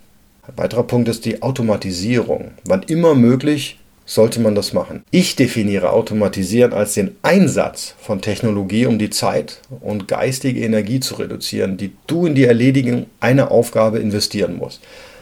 Ein 0.45 0.57
weiterer 0.57 0.83
Punkt 0.83 1.07
ist 1.07 1.23
die 1.23 1.41
Automatisierung. 1.41 2.51
Wann 2.65 2.83
immer 2.83 3.15
möglich 3.15 3.79
sollte 4.05 4.41
man 4.41 4.55
das 4.55 4.73
machen. 4.73 5.05
Ich 5.09 5.37
definiere 5.37 5.93
Automatisieren 5.93 6.73
als 6.73 6.95
den 6.95 7.15
Einsatz 7.21 7.95
von 7.97 8.21
Technologie, 8.21 8.87
um 8.87 8.99
die 8.99 9.09
Zeit 9.09 9.61
und 9.79 10.09
geistige 10.09 10.59
Energie 10.59 10.99
zu 10.99 11.15
reduzieren, 11.15 11.77
die 11.77 11.93
du 12.07 12.25
in 12.25 12.35
die 12.35 12.43
Erledigung 12.43 13.05
einer 13.21 13.51
Aufgabe 13.51 13.99
investieren 13.99 14.57
musst. 14.57 14.81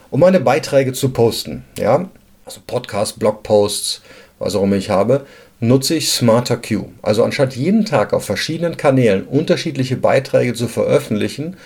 Um 0.09 0.21
meine 0.21 0.39
Beiträge 0.39 0.93
zu 0.93 1.09
posten, 1.09 1.65
ja, 1.77 2.09
also 2.45 2.61
Podcasts, 2.65 3.17
Blogposts, 3.17 4.01
was 4.39 4.55
auch 4.55 4.63
immer 4.63 4.75
ich 4.75 4.89
habe, 4.89 5.25
nutze 5.59 5.95
ich 5.95 6.09
Smarter 6.09 6.57
Q. 6.57 6.85
Also 7.01 7.23
anstatt 7.23 7.55
jeden 7.55 7.85
Tag 7.85 8.13
auf 8.13 8.25
verschiedenen 8.25 8.77
Kanälen 8.77 9.23
unterschiedliche 9.23 9.97
Beiträge 9.97 10.53
zu 10.53 10.67
veröffentlichen, 10.67 11.57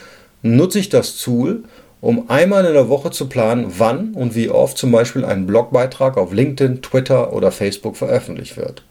nutze 0.41 0.79
ich 0.79 0.89
das 0.89 1.17
Tool, 1.17 1.63
um 2.01 2.29
einmal 2.29 2.65
in 2.65 2.73
der 2.73 2.89
Woche 2.89 3.11
zu 3.11 3.27
planen, 3.27 3.73
wann 3.77 4.13
und 4.13 4.35
wie 4.35 4.49
oft 4.49 4.77
zum 4.77 4.91
Beispiel 4.91 5.25
ein 5.25 5.45
Blogbeitrag 5.45 6.17
auf 6.17 6.31
LinkedIn, 6.31 6.81
Twitter 6.81 7.33
oder 7.33 7.51
Facebook 7.51 7.97
veröffentlicht 7.97 8.55
wird. 8.55 8.83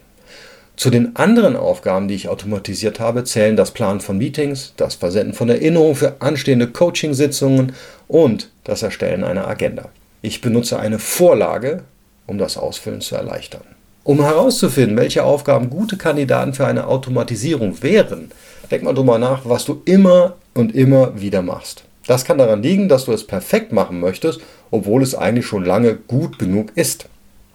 Zu 0.76 0.90
den 0.90 1.16
anderen 1.16 1.56
Aufgaben, 1.56 2.06
die 2.06 2.14
ich 2.14 2.28
automatisiert 2.28 3.00
habe, 3.00 3.24
zählen 3.24 3.56
das 3.56 3.72
Planen 3.72 4.00
von 4.00 4.18
Meetings, 4.18 4.74
das 4.76 4.94
Versenden 4.94 5.34
von 5.34 5.48
Erinnerungen 5.48 5.96
für 5.96 6.20
anstehende 6.20 6.68
Coaching-Sitzungen 6.68 7.72
und 8.06 8.50
das 8.62 8.82
Erstellen 8.82 9.24
einer 9.24 9.48
Agenda. 9.48 9.88
Ich 10.22 10.40
benutze 10.40 10.78
eine 10.78 11.00
Vorlage, 11.00 11.82
um 12.28 12.38
das 12.38 12.56
Ausfüllen 12.56 13.00
zu 13.00 13.16
erleichtern. 13.16 13.62
Um 14.04 14.22
herauszufinden, 14.22 14.96
welche 14.96 15.24
Aufgaben 15.24 15.68
gute 15.68 15.96
Kandidaten 15.96 16.54
für 16.54 16.66
eine 16.66 16.86
Automatisierung 16.86 17.82
wären, 17.82 18.30
denk 18.70 18.84
mal 18.84 18.94
drüber 18.94 19.18
nach, 19.18 19.42
was 19.44 19.64
du 19.64 19.82
immer 19.84 20.36
und 20.54 20.74
immer 20.74 21.20
wieder 21.20 21.42
machst. 21.42 21.82
Das 22.06 22.24
kann 22.24 22.38
daran 22.38 22.62
liegen, 22.62 22.88
dass 22.88 23.04
du 23.04 23.12
es 23.12 23.26
perfekt 23.26 23.72
machen 23.72 24.00
möchtest, 24.00 24.40
obwohl 24.70 25.02
es 25.02 25.14
eigentlich 25.14 25.46
schon 25.46 25.64
lange 25.64 25.94
gut 25.94 26.38
genug 26.38 26.72
ist. 26.74 27.06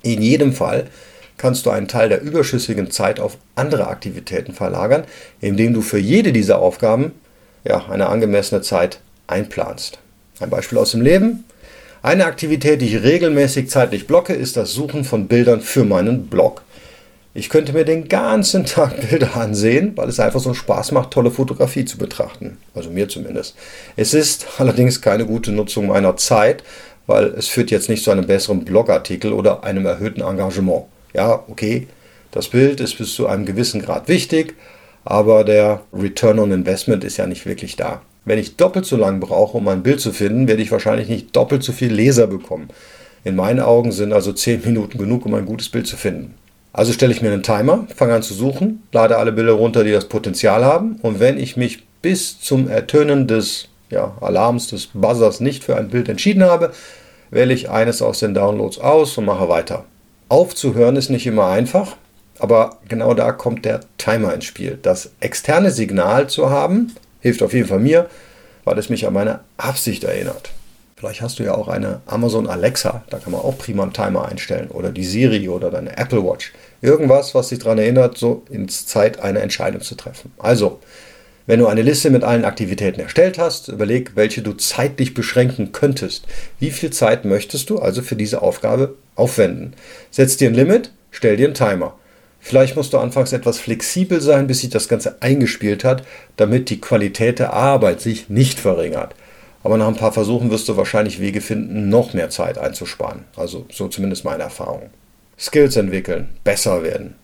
In 0.03 0.21
jedem 0.21 0.53
Fall 0.53 0.85
kannst 1.37 1.65
du 1.65 1.71
einen 1.71 1.87
Teil 1.87 2.09
der 2.09 2.21
überschüssigen 2.21 2.91
Zeit 2.91 3.19
auf 3.19 3.37
andere 3.55 3.87
Aktivitäten 3.87 4.53
verlagern, 4.53 5.05
indem 5.41 5.73
du 5.73 5.81
für 5.81 5.97
jede 5.97 6.31
dieser 6.31 6.59
Aufgaben 6.59 7.13
ja, 7.63 7.85
eine 7.89 8.07
angemessene 8.09 8.61
Zeit 8.61 8.99
einplanst. 9.27 9.99
Ein 10.39 10.49
Beispiel 10.49 10.77
aus 10.77 10.91
dem 10.91 11.01
Leben. 11.01 11.45
Eine 12.03 12.25
Aktivität, 12.25 12.81
die 12.81 12.97
ich 12.97 13.01
regelmäßig 13.01 13.69
zeitlich 13.69 14.07
blocke, 14.07 14.33
ist 14.33 14.57
das 14.57 14.73
Suchen 14.73 15.05
von 15.05 15.29
Bildern 15.29 15.61
für 15.61 15.85
meinen 15.85 16.27
Blog. 16.27 16.61
Ich 17.33 17.47
könnte 17.49 17.71
mir 17.71 17.85
den 17.85 18.09
ganzen 18.09 18.65
Tag 18.65 19.09
Bilder 19.09 19.37
ansehen, 19.37 19.93
weil 19.95 20.09
es 20.09 20.19
einfach 20.19 20.41
so 20.41 20.53
Spaß 20.53 20.91
macht, 20.91 21.11
tolle 21.11 21.31
Fotografie 21.31 21.85
zu 21.85 21.97
betrachten. 21.97 22.57
Also 22.75 22.89
mir 22.89 23.07
zumindest. 23.07 23.55
Es 23.95 24.13
ist 24.13 24.45
allerdings 24.57 25.01
keine 25.01 25.25
gute 25.25 25.53
Nutzung 25.53 25.87
meiner 25.87 26.17
Zeit, 26.17 26.61
weil 27.07 27.27
es 27.27 27.47
führt 27.47 27.71
jetzt 27.71 27.87
nicht 27.87 28.03
zu 28.03 28.11
einem 28.11 28.27
besseren 28.27 28.65
Blogartikel 28.65 29.31
oder 29.31 29.63
einem 29.63 29.85
erhöhten 29.85 30.23
Engagement. 30.23 30.83
Ja, 31.13 31.45
okay, 31.47 31.87
das 32.31 32.49
Bild 32.49 32.81
ist 32.81 32.97
bis 32.97 33.13
zu 33.13 33.27
einem 33.27 33.45
gewissen 33.45 33.81
Grad 33.81 34.09
wichtig, 34.09 34.55
aber 35.05 35.45
der 35.45 35.83
Return 35.93 36.39
on 36.39 36.51
Investment 36.51 37.05
ist 37.05 37.15
ja 37.15 37.27
nicht 37.27 37.45
wirklich 37.45 37.77
da. 37.77 38.01
Wenn 38.25 38.39
ich 38.39 38.55
doppelt 38.55 38.85
so 38.85 38.95
lang 38.97 39.19
brauche, 39.19 39.57
um 39.57 39.67
ein 39.67 39.83
Bild 39.83 39.99
zu 39.99 40.11
finden, 40.11 40.47
werde 40.47 40.61
ich 40.61 40.71
wahrscheinlich 40.71 41.09
nicht 41.09 41.35
doppelt 41.35 41.63
so 41.63 41.71
viel 41.71 41.91
Leser 41.91 42.27
bekommen. 42.27 42.69
In 43.23 43.35
meinen 43.35 43.59
Augen 43.59 43.91
sind 43.91 44.13
also 44.13 44.33
10 44.33 44.63
Minuten 44.63 44.97
genug, 44.97 45.25
um 45.25 45.33
ein 45.33 45.45
gutes 45.45 45.69
Bild 45.69 45.87
zu 45.87 45.97
finden. 45.97 46.33
Also 46.71 46.91
stelle 46.91 47.13
ich 47.13 47.21
mir 47.21 47.31
einen 47.31 47.43
Timer, 47.43 47.85
fange 47.95 48.15
an 48.15 48.23
zu 48.23 48.33
suchen, 48.33 48.83
lade 48.91 49.17
alle 49.17 49.31
Bilder 49.31 49.53
runter, 49.53 49.83
die 49.83 49.91
das 49.91 50.09
Potenzial 50.09 50.65
haben 50.65 50.97
und 51.01 51.19
wenn 51.19 51.37
ich 51.37 51.55
mich 51.55 51.83
bis 52.01 52.39
zum 52.41 52.67
Ertönen 52.67 53.27
des 53.27 53.69
ja, 53.89 54.17
Alarms, 54.21 54.67
des 54.67 54.87
Buzzers 54.87 55.39
nicht 55.39 55.63
für 55.63 55.77
ein 55.77 55.89
Bild 55.89 56.09
entschieden 56.09 56.43
habe, 56.43 56.71
wähle 57.29 57.53
ich 57.53 57.69
eines 57.69 58.01
aus 58.01 58.19
den 58.19 58.33
Downloads 58.33 58.79
aus 58.79 59.17
und 59.17 59.25
mache 59.25 59.49
weiter. 59.49 59.85
Aufzuhören 60.29 60.95
ist 60.95 61.09
nicht 61.09 61.27
immer 61.27 61.47
einfach, 61.47 61.95
aber 62.39 62.77
genau 62.89 63.13
da 63.13 63.31
kommt 63.31 63.65
der 63.65 63.81
Timer 63.97 64.33
ins 64.33 64.45
Spiel. 64.45 64.79
Das 64.81 65.11
externe 65.19 65.69
Signal 65.69 66.27
zu 66.27 66.49
haben, 66.49 66.93
Hilft 67.23 67.41
auf 67.41 67.53
jeden 67.53 67.69
Fall 67.69 67.79
mir, 67.79 68.09
weil 68.65 68.77
es 68.77 68.89
mich 68.89 69.07
an 69.07 69.13
meine 69.13 69.39
Absicht 69.55 70.03
erinnert. 70.03 70.51
Vielleicht 70.97 71.21
hast 71.21 71.39
du 71.39 71.43
ja 71.43 71.55
auch 71.55 71.69
eine 71.69 72.01
Amazon 72.05 72.47
Alexa, 72.47 73.03
da 73.09 73.17
kann 73.17 73.31
man 73.31 73.41
auch 73.41 73.57
prima 73.57 73.83
einen 73.83 73.93
Timer 73.93 74.27
einstellen. 74.27 74.67
Oder 74.67 74.91
die 74.91 75.05
Siri 75.05 75.47
oder 75.47 75.71
deine 75.71 75.97
Apple 75.97 76.23
Watch. 76.23 76.51
Irgendwas, 76.81 77.33
was 77.33 77.47
dich 77.47 77.59
daran 77.59 77.77
erinnert, 77.77 78.17
so 78.17 78.43
ins 78.49 78.85
Zeit 78.87 79.21
eine 79.21 79.39
Entscheidung 79.39 79.81
zu 79.81 79.95
treffen. 79.95 80.33
Also, 80.37 80.81
wenn 81.45 81.59
du 81.59 81.67
eine 81.67 81.81
Liste 81.81 82.09
mit 82.09 82.25
allen 82.25 82.43
Aktivitäten 82.43 82.99
erstellt 82.99 83.37
hast, 83.37 83.69
überleg, 83.69 84.11
welche 84.15 84.41
du 84.41 84.51
zeitlich 84.51 85.13
beschränken 85.13 85.71
könntest. 85.71 86.25
Wie 86.59 86.71
viel 86.71 86.89
Zeit 86.89 87.23
möchtest 87.23 87.69
du 87.69 87.79
also 87.79 88.01
für 88.01 88.17
diese 88.17 88.41
Aufgabe 88.41 88.95
aufwenden? 89.15 89.75
Setz 90.11 90.35
dir 90.35 90.49
ein 90.49 90.55
Limit, 90.55 90.91
stell 91.11 91.37
dir 91.37 91.45
einen 91.45 91.53
Timer. 91.53 91.95
Vielleicht 92.45 92.75
musst 92.75 92.91
du 92.91 92.97
anfangs 92.97 93.31
etwas 93.31 93.57
flexibel 93.57 94.19
sein, 94.19 94.47
bis 94.47 94.59
sich 94.59 94.69
das 94.69 94.89
Ganze 94.89 95.21
eingespielt 95.21 95.85
hat, 95.85 96.03
damit 96.35 96.69
die 96.69 96.81
Qualität 96.81 97.39
der 97.39 97.53
Arbeit 97.53 98.01
sich 98.01 98.27
nicht 98.27 98.59
verringert. 98.59 99.15
Aber 99.63 99.77
nach 99.77 99.87
ein 99.87 99.95
paar 99.95 100.11
Versuchen 100.11 100.51
wirst 100.51 100.67
du 100.67 100.75
wahrscheinlich 100.75 101.21
Wege 101.21 101.39
finden, 101.39 101.87
noch 101.87 102.13
mehr 102.13 102.29
Zeit 102.29 102.57
einzusparen. 102.57 103.23
Also 103.37 103.65
so 103.71 103.87
zumindest 103.87 104.25
meine 104.25 104.43
Erfahrung. 104.43 104.89
Skills 105.39 105.77
entwickeln, 105.77 106.31
besser 106.43 106.83
werden. 106.83 107.15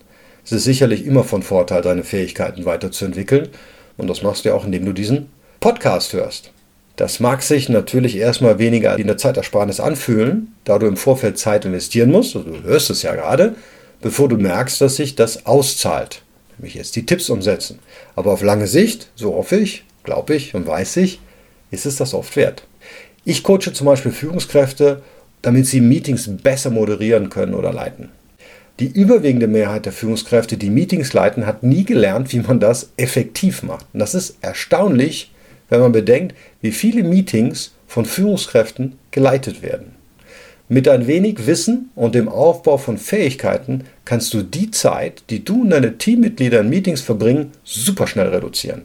Es 0.42 0.52
ist 0.52 0.64
sicherlich 0.64 1.04
immer 1.04 1.22
von 1.22 1.42
Vorteil, 1.42 1.82
deine 1.82 2.02
Fähigkeiten 2.02 2.64
weiterzuentwickeln. 2.64 3.50
Und 3.98 4.08
das 4.08 4.22
machst 4.22 4.46
du 4.46 4.48
ja 4.48 4.54
auch, 4.54 4.64
indem 4.64 4.86
du 4.86 4.94
diesen 4.94 5.28
Podcast 5.60 6.14
hörst. 6.14 6.50
Das 6.96 7.20
mag 7.20 7.42
sich 7.42 7.68
natürlich 7.68 8.16
erstmal 8.16 8.58
weniger 8.58 8.96
wie 8.96 9.02
eine 9.02 9.18
Zeitersparnis 9.18 9.80
anfühlen, 9.80 10.54
da 10.64 10.78
du 10.78 10.86
im 10.86 10.96
Vorfeld 10.96 11.38
Zeit 11.38 11.66
investieren 11.66 12.10
musst, 12.10 12.36
also 12.36 12.50
du 12.50 12.62
hörst 12.62 12.88
es 12.88 13.02
ja 13.02 13.14
gerade, 13.14 13.54
bevor 14.00 14.28
du 14.28 14.36
merkst, 14.36 14.80
dass 14.80 14.96
sich 14.96 15.14
das 15.14 15.46
auszahlt. 15.46 16.22
Nämlich 16.58 16.74
jetzt 16.74 16.96
die 16.96 17.06
Tipps 17.06 17.30
umsetzen. 17.30 17.78
Aber 18.16 18.32
auf 18.32 18.42
lange 18.42 18.66
Sicht, 18.66 19.10
so 19.14 19.34
hoffe 19.34 19.56
ich, 19.56 19.84
glaube 20.04 20.34
ich 20.34 20.54
und 20.54 20.66
weiß 20.66 20.96
ich, 20.98 21.20
ist 21.70 21.86
es 21.86 21.96
das 21.96 22.14
oft 22.14 22.36
wert. 22.36 22.66
Ich 23.24 23.42
coache 23.42 23.72
zum 23.72 23.86
Beispiel 23.86 24.12
Führungskräfte, 24.12 25.02
damit 25.42 25.66
sie 25.66 25.80
Meetings 25.80 26.28
besser 26.42 26.70
moderieren 26.70 27.30
können 27.30 27.54
oder 27.54 27.72
leiten. 27.72 28.10
Die 28.78 28.86
überwiegende 28.86 29.46
Mehrheit 29.46 29.84
der 29.84 29.92
Führungskräfte, 29.92 30.56
die 30.56 30.70
Meetings 30.70 31.12
leiten, 31.12 31.44
hat 31.44 31.62
nie 31.62 31.84
gelernt, 31.84 32.32
wie 32.32 32.40
man 32.40 32.60
das 32.60 32.90
effektiv 32.96 33.62
macht. 33.62 33.86
Und 33.92 34.00
das 34.00 34.14
ist 34.14 34.38
erstaunlich, 34.40 35.32
wenn 35.68 35.80
man 35.80 35.92
bedenkt, 35.92 36.34
wie 36.62 36.72
viele 36.72 37.02
Meetings 37.02 37.72
von 37.86 38.06
Führungskräften 38.06 38.98
geleitet 39.10 39.62
werden. 39.62 39.94
Mit 40.72 40.86
ein 40.86 41.08
wenig 41.08 41.48
Wissen 41.48 41.90
und 41.96 42.14
dem 42.14 42.28
Aufbau 42.28 42.78
von 42.78 42.96
Fähigkeiten 42.96 43.86
kannst 44.04 44.32
du 44.32 44.42
die 44.44 44.70
Zeit, 44.70 45.24
die 45.28 45.44
du 45.44 45.62
und 45.62 45.70
deine 45.70 45.98
Teammitglieder 45.98 46.60
in 46.60 46.68
Meetings 46.68 47.00
verbringen, 47.00 47.50
super 47.64 48.06
schnell 48.06 48.28
reduzieren. 48.28 48.82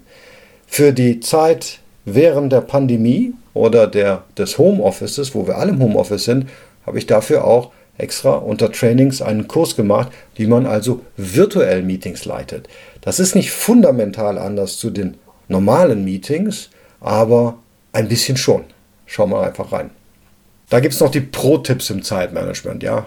Für 0.66 0.94
die 0.94 1.20
Zeit 1.20 1.82
während 2.04 2.52
der 2.52 2.62
Pandemie 2.62 3.36
oder 3.54 3.86
der, 3.86 4.24
des 4.36 4.58
Homeoffices, 4.58 5.36
wo 5.36 5.46
wir 5.46 5.60
alle 5.60 5.74
im 5.74 5.80
Homeoffice 5.80 6.24
sind, 6.24 6.50
habe 6.88 6.98
ich 6.98 7.06
dafür 7.06 7.46
auch 7.46 7.72
extra 8.00 8.32
unter 8.32 8.72
Trainings 8.72 9.22
einen 9.22 9.48
Kurs 9.48 9.76
gemacht, 9.76 10.12
wie 10.34 10.48
man 10.48 10.66
also 10.66 11.02
virtuell 11.18 11.84
Meetings 11.84 12.26
leitet. 12.26 12.68
Das 13.02 13.20
ist 13.20 13.36
nicht 13.36 13.52
fundamental 13.52 14.40
anders 14.40 14.80
zu 14.80 14.90
den 14.90 15.18
normalen 15.50 16.04
Meetings, 16.04 16.72
aber 17.00 17.60
ein 17.92 18.08
bisschen 18.08 18.38
schon. 18.38 18.64
Schau 19.06 19.28
mal 19.28 19.48
einfach 19.48 19.72
rein. 19.72 19.92
Da 20.70 20.80
gibt 20.80 20.94
es 20.94 21.00
noch 21.00 21.12
die 21.12 21.22
Pro-Tipps 21.22 21.90
im 21.90 22.02
Zeitmanagement, 22.04 22.82
ja, 22.84 23.06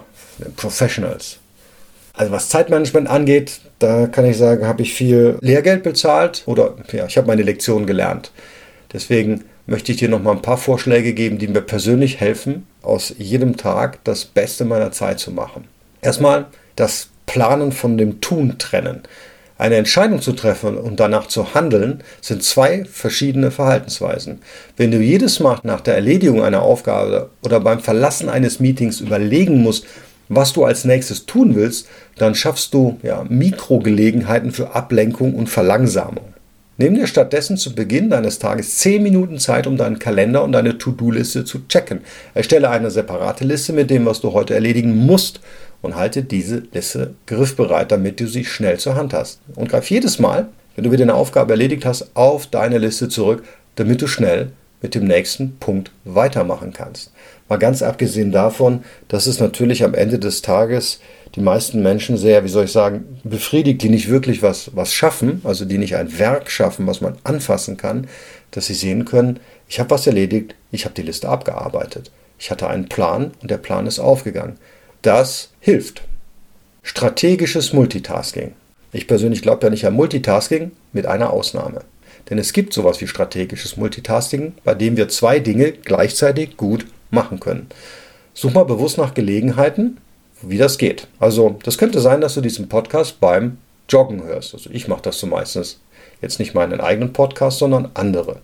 Professionals. 0.55 1.37
Also 2.13 2.31
was 2.31 2.49
Zeitmanagement 2.49 3.07
angeht, 3.07 3.61
da 3.79 4.07
kann 4.07 4.25
ich 4.25 4.37
sagen, 4.37 4.65
habe 4.65 4.81
ich 4.81 4.93
viel 4.93 5.37
Lehrgeld 5.41 5.83
bezahlt 5.83 6.43
oder 6.45 6.75
ja, 6.91 7.05
ich 7.05 7.17
habe 7.17 7.27
meine 7.27 7.43
Lektion 7.43 7.85
gelernt. 7.85 8.31
Deswegen 8.91 9.45
möchte 9.67 9.91
ich 9.91 9.99
dir 9.99 10.09
noch 10.09 10.21
mal 10.21 10.31
ein 10.31 10.41
paar 10.41 10.57
Vorschläge 10.57 11.13
geben, 11.13 11.37
die 11.37 11.47
mir 11.47 11.61
persönlich 11.61 12.19
helfen, 12.19 12.65
aus 12.81 13.13
jedem 13.17 13.55
Tag 13.55 14.03
das 14.03 14.25
Beste 14.25 14.65
meiner 14.65 14.91
Zeit 14.91 15.19
zu 15.19 15.31
machen. 15.31 15.65
Erstmal 16.01 16.47
das 16.75 17.09
Planen 17.25 17.71
von 17.71 17.97
dem 17.97 18.21
Tun 18.21 18.57
trennen. 18.57 19.03
Eine 19.59 19.75
Entscheidung 19.75 20.21
zu 20.21 20.31
treffen 20.31 20.77
und 20.77 21.01
danach 21.01 21.27
zu 21.27 21.53
handeln, 21.53 22.01
sind 22.21 22.43
zwei 22.43 22.85
verschiedene 22.85 23.51
Verhaltensweisen. 23.51 24.39
Wenn 24.77 24.89
du 24.89 24.99
jedes 25.01 25.41
Mal 25.41 25.59
nach 25.63 25.81
der 25.81 25.95
Erledigung 25.95 26.41
einer 26.41 26.61
Aufgabe 26.61 27.29
oder 27.43 27.59
beim 27.59 27.81
Verlassen 27.81 28.29
eines 28.29 28.61
Meetings 28.61 29.01
überlegen 29.01 29.61
musst, 29.61 29.85
was 30.29 30.53
du 30.53 30.63
als 30.63 30.85
nächstes 30.85 31.25
tun 31.25 31.55
willst, 31.55 31.89
dann 32.17 32.35
schaffst 32.35 32.73
du 32.73 32.99
ja, 33.03 33.25
Mikrogelegenheiten 33.27 34.51
für 34.51 34.75
Ablenkung 34.75 35.33
und 35.35 35.49
Verlangsamung. 35.49 36.33
Nimm 36.77 36.95
dir 36.95 37.07
stattdessen 37.07 37.57
zu 37.57 37.75
Beginn 37.75 38.09
deines 38.09 38.39
Tages 38.39 38.77
10 38.77 39.03
Minuten 39.03 39.39
Zeit, 39.39 39.67
um 39.67 39.75
deinen 39.75 39.99
Kalender 39.99 40.41
und 40.45 40.53
deine 40.53 40.77
To-Do-Liste 40.77 41.43
zu 41.43 41.67
checken. 41.67 41.99
Erstelle 42.33 42.69
eine 42.69 42.89
separate 42.91 43.43
Liste 43.43 43.73
mit 43.73 43.89
dem, 43.89 44.05
was 44.05 44.21
du 44.21 44.31
heute 44.31 44.53
erledigen 44.53 44.95
musst 44.95 45.41
und 45.81 45.95
halte 45.95 46.23
diese 46.23 46.63
Liste 46.73 47.13
griffbereit, 47.25 47.91
damit 47.91 48.19
du 48.19 48.27
sie 48.27 48.45
schnell 48.45 48.77
zur 48.77 48.95
Hand 48.95 49.13
hast. 49.13 49.39
Und 49.55 49.69
greif 49.69 49.89
jedes 49.89 50.19
Mal, 50.19 50.49
wenn 50.75 50.83
du 50.83 50.91
wieder 50.91 51.03
eine 51.03 51.15
Aufgabe 51.15 51.53
erledigt 51.53 51.85
hast, 51.85 52.15
auf 52.15 52.47
deine 52.47 52.77
Liste 52.77 53.09
zurück, 53.09 53.43
damit 53.75 54.01
du 54.01 54.07
schnell 54.07 54.51
mit 54.81 54.95
dem 54.95 55.05
nächsten 55.05 55.57
Punkt 55.57 55.91
weitermachen 56.05 56.73
kannst. 56.73 57.11
Mal 57.49 57.57
ganz 57.57 57.81
abgesehen 57.81 58.31
davon, 58.31 58.83
dass 59.07 59.25
es 59.25 59.39
natürlich 59.39 59.83
am 59.83 59.93
Ende 59.93 60.19
des 60.19 60.41
Tages 60.41 60.99
die 61.35 61.41
meisten 61.41 61.81
Menschen 61.81 62.17
sehr, 62.17 62.43
wie 62.43 62.49
soll 62.49 62.65
ich 62.65 62.71
sagen, 62.71 63.19
befriedigt, 63.23 63.81
die 63.81 63.89
nicht 63.89 64.09
wirklich 64.09 64.41
was, 64.41 64.71
was 64.75 64.93
schaffen, 64.93 65.41
also 65.43 65.65
die 65.65 65.77
nicht 65.77 65.95
ein 65.95 66.17
Werk 66.17 66.49
schaffen, 66.49 66.87
was 66.87 67.01
man 67.01 67.17
anfassen 67.23 67.77
kann, 67.77 68.07
dass 68.51 68.67
sie 68.67 68.73
sehen 68.73 69.05
können, 69.05 69.39
ich 69.67 69.79
habe 69.79 69.91
was 69.91 70.07
erledigt, 70.07 70.55
ich 70.71 70.85
habe 70.85 70.95
die 70.95 71.03
Liste 71.03 71.29
abgearbeitet. 71.29 72.11
Ich 72.39 72.49
hatte 72.49 72.67
einen 72.67 72.89
Plan 72.89 73.31
und 73.41 73.51
der 73.51 73.57
Plan 73.57 73.85
ist 73.85 73.99
aufgegangen. 73.99 74.57
Das 75.01 75.51
hilft. 75.61 76.01
Strategisches 76.83 77.71
Multitasking. 77.71 78.51
Ich 78.91 79.07
persönlich 79.07 79.41
glaube 79.41 79.65
ja 79.65 79.69
nicht 79.69 79.85
an 79.85 79.93
Multitasking 79.93 80.71
mit 80.91 81.05
einer 81.05 81.31
Ausnahme. 81.31 81.83
Denn 82.29 82.37
es 82.37 82.51
gibt 82.51 82.73
sowas 82.73 82.99
wie 82.99 83.07
strategisches 83.07 83.77
Multitasking, 83.77 84.55
bei 84.65 84.75
dem 84.75 84.97
wir 84.97 85.07
zwei 85.07 85.39
Dinge 85.39 85.71
gleichzeitig 85.71 86.57
gut 86.57 86.85
machen 87.11 87.39
können. 87.39 87.67
Such 88.33 88.53
mal 88.53 88.65
bewusst 88.65 88.97
nach 88.97 89.13
Gelegenheiten, 89.13 89.99
wie 90.41 90.57
das 90.57 90.77
geht. 90.77 91.07
Also, 91.17 91.57
das 91.63 91.77
könnte 91.77 92.01
sein, 92.01 92.19
dass 92.19 92.33
du 92.33 92.41
diesen 92.41 92.67
Podcast 92.67 93.21
beim 93.21 93.57
Joggen 93.87 94.23
hörst. 94.23 94.53
Also, 94.53 94.69
ich 94.73 94.89
mache 94.89 95.03
das 95.03 95.17
so 95.17 95.27
meistens. 95.27 95.79
Jetzt 96.21 96.39
nicht 96.39 96.53
meinen 96.53 96.81
eigenen 96.81 97.13
Podcast, 97.13 97.59
sondern 97.59 97.89
andere. 97.93 98.41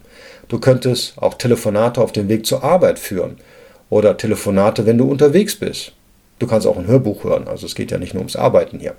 Du 0.48 0.60
könntest 0.60 1.18
auch 1.18 1.34
Telefonate 1.34 2.00
auf 2.00 2.14
dem 2.14 2.30
Weg 2.30 2.46
zur 2.46 2.64
Arbeit 2.64 2.98
führen 2.98 3.36
oder 3.90 4.16
Telefonate, 4.16 4.86
wenn 4.86 4.98
du 4.98 5.04
unterwegs 5.12 5.58
bist. 5.58 5.92
Du 6.40 6.48
kannst 6.48 6.68
auch 6.68 6.78
ein 6.78 6.88
Hörbuch 6.88 7.24
hören, 7.24 7.48
also 7.48 7.66
es 7.66 7.76
geht 7.76 7.92
ja 7.92 7.98
nicht 7.98 8.14
nur 8.14 8.22
ums 8.22 8.36
Arbeiten 8.36 8.80
hier. 8.80 8.96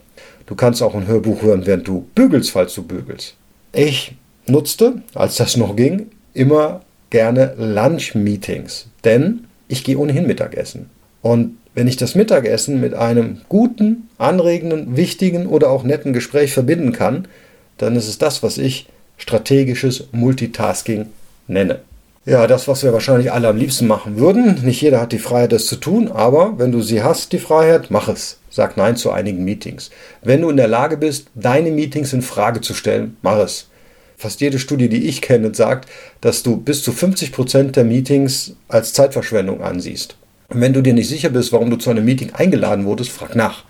Du 0.46 0.54
kannst 0.54 0.82
auch 0.82 0.94
ein 0.94 1.06
Hörbuch 1.06 1.42
hören, 1.42 1.66
während 1.66 1.86
du 1.86 2.06
bügelst, 2.14 2.50
falls 2.50 2.74
du 2.74 2.82
bügelst. 2.82 3.34
Ich 3.72 4.14
nutzte, 4.46 5.02
als 5.14 5.36
das 5.36 5.56
noch 5.56 5.76
ging, 5.76 6.06
immer 6.32 6.80
gerne 7.10 7.54
Lunch-Meetings, 7.58 8.86
denn 9.04 9.44
ich 9.68 9.84
gehe 9.84 9.98
ohnehin 9.98 10.26
Mittagessen. 10.26 10.88
Und 11.20 11.58
wenn 11.74 11.88
ich 11.88 11.96
das 11.96 12.14
Mittagessen 12.14 12.80
mit 12.80 12.94
einem 12.94 13.42
guten, 13.48 14.08
anregenden, 14.16 14.96
wichtigen 14.96 15.46
oder 15.46 15.70
auch 15.70 15.82
netten 15.82 16.14
Gespräch 16.14 16.52
verbinden 16.52 16.92
kann, 16.92 17.28
dann 17.76 17.96
ist 17.96 18.08
es 18.08 18.16
das, 18.16 18.42
was 18.42 18.56
ich 18.56 18.86
strategisches 19.18 20.08
Multitasking 20.12 21.06
nenne. 21.48 21.80
Ja, 22.26 22.48
das, 22.48 22.66
was 22.66 22.82
wir 22.82 22.92
wahrscheinlich 22.92 23.30
alle 23.30 23.46
am 23.46 23.56
liebsten 23.56 23.86
machen 23.86 24.18
würden. 24.18 24.60
Nicht 24.64 24.82
jeder 24.82 25.00
hat 25.00 25.12
die 25.12 25.20
Freiheit, 25.20 25.52
das 25.52 25.66
zu 25.66 25.76
tun, 25.76 26.10
aber 26.10 26.58
wenn 26.58 26.72
du 26.72 26.82
sie 26.82 27.04
hast, 27.04 27.32
die 27.32 27.38
Freiheit, 27.38 27.92
mach 27.92 28.08
es. 28.08 28.40
Sag 28.50 28.76
Nein 28.76 28.96
zu 28.96 29.12
einigen 29.12 29.44
Meetings. 29.44 29.90
Wenn 30.22 30.42
du 30.42 30.50
in 30.50 30.56
der 30.56 30.66
Lage 30.66 30.96
bist, 30.96 31.28
deine 31.36 31.70
Meetings 31.70 32.12
in 32.12 32.22
Frage 32.22 32.60
zu 32.60 32.74
stellen, 32.74 33.16
mach 33.22 33.38
es. 33.38 33.68
Fast 34.16 34.40
jede 34.40 34.58
Studie, 34.58 34.88
die 34.88 35.06
ich 35.06 35.22
kenne, 35.22 35.54
sagt, 35.54 35.88
dass 36.20 36.42
du 36.42 36.56
bis 36.56 36.82
zu 36.82 36.90
50 36.90 37.30
Prozent 37.30 37.76
der 37.76 37.84
Meetings 37.84 38.56
als 38.66 38.92
Zeitverschwendung 38.92 39.62
ansiehst. 39.62 40.16
Und 40.48 40.60
wenn 40.60 40.72
du 40.72 40.82
dir 40.82 40.94
nicht 40.94 41.08
sicher 41.08 41.28
bist, 41.28 41.52
warum 41.52 41.70
du 41.70 41.76
zu 41.76 41.90
einem 41.90 42.04
Meeting 42.04 42.32
eingeladen 42.32 42.86
wurdest, 42.86 43.10
frag 43.10 43.36
nach. 43.36 43.62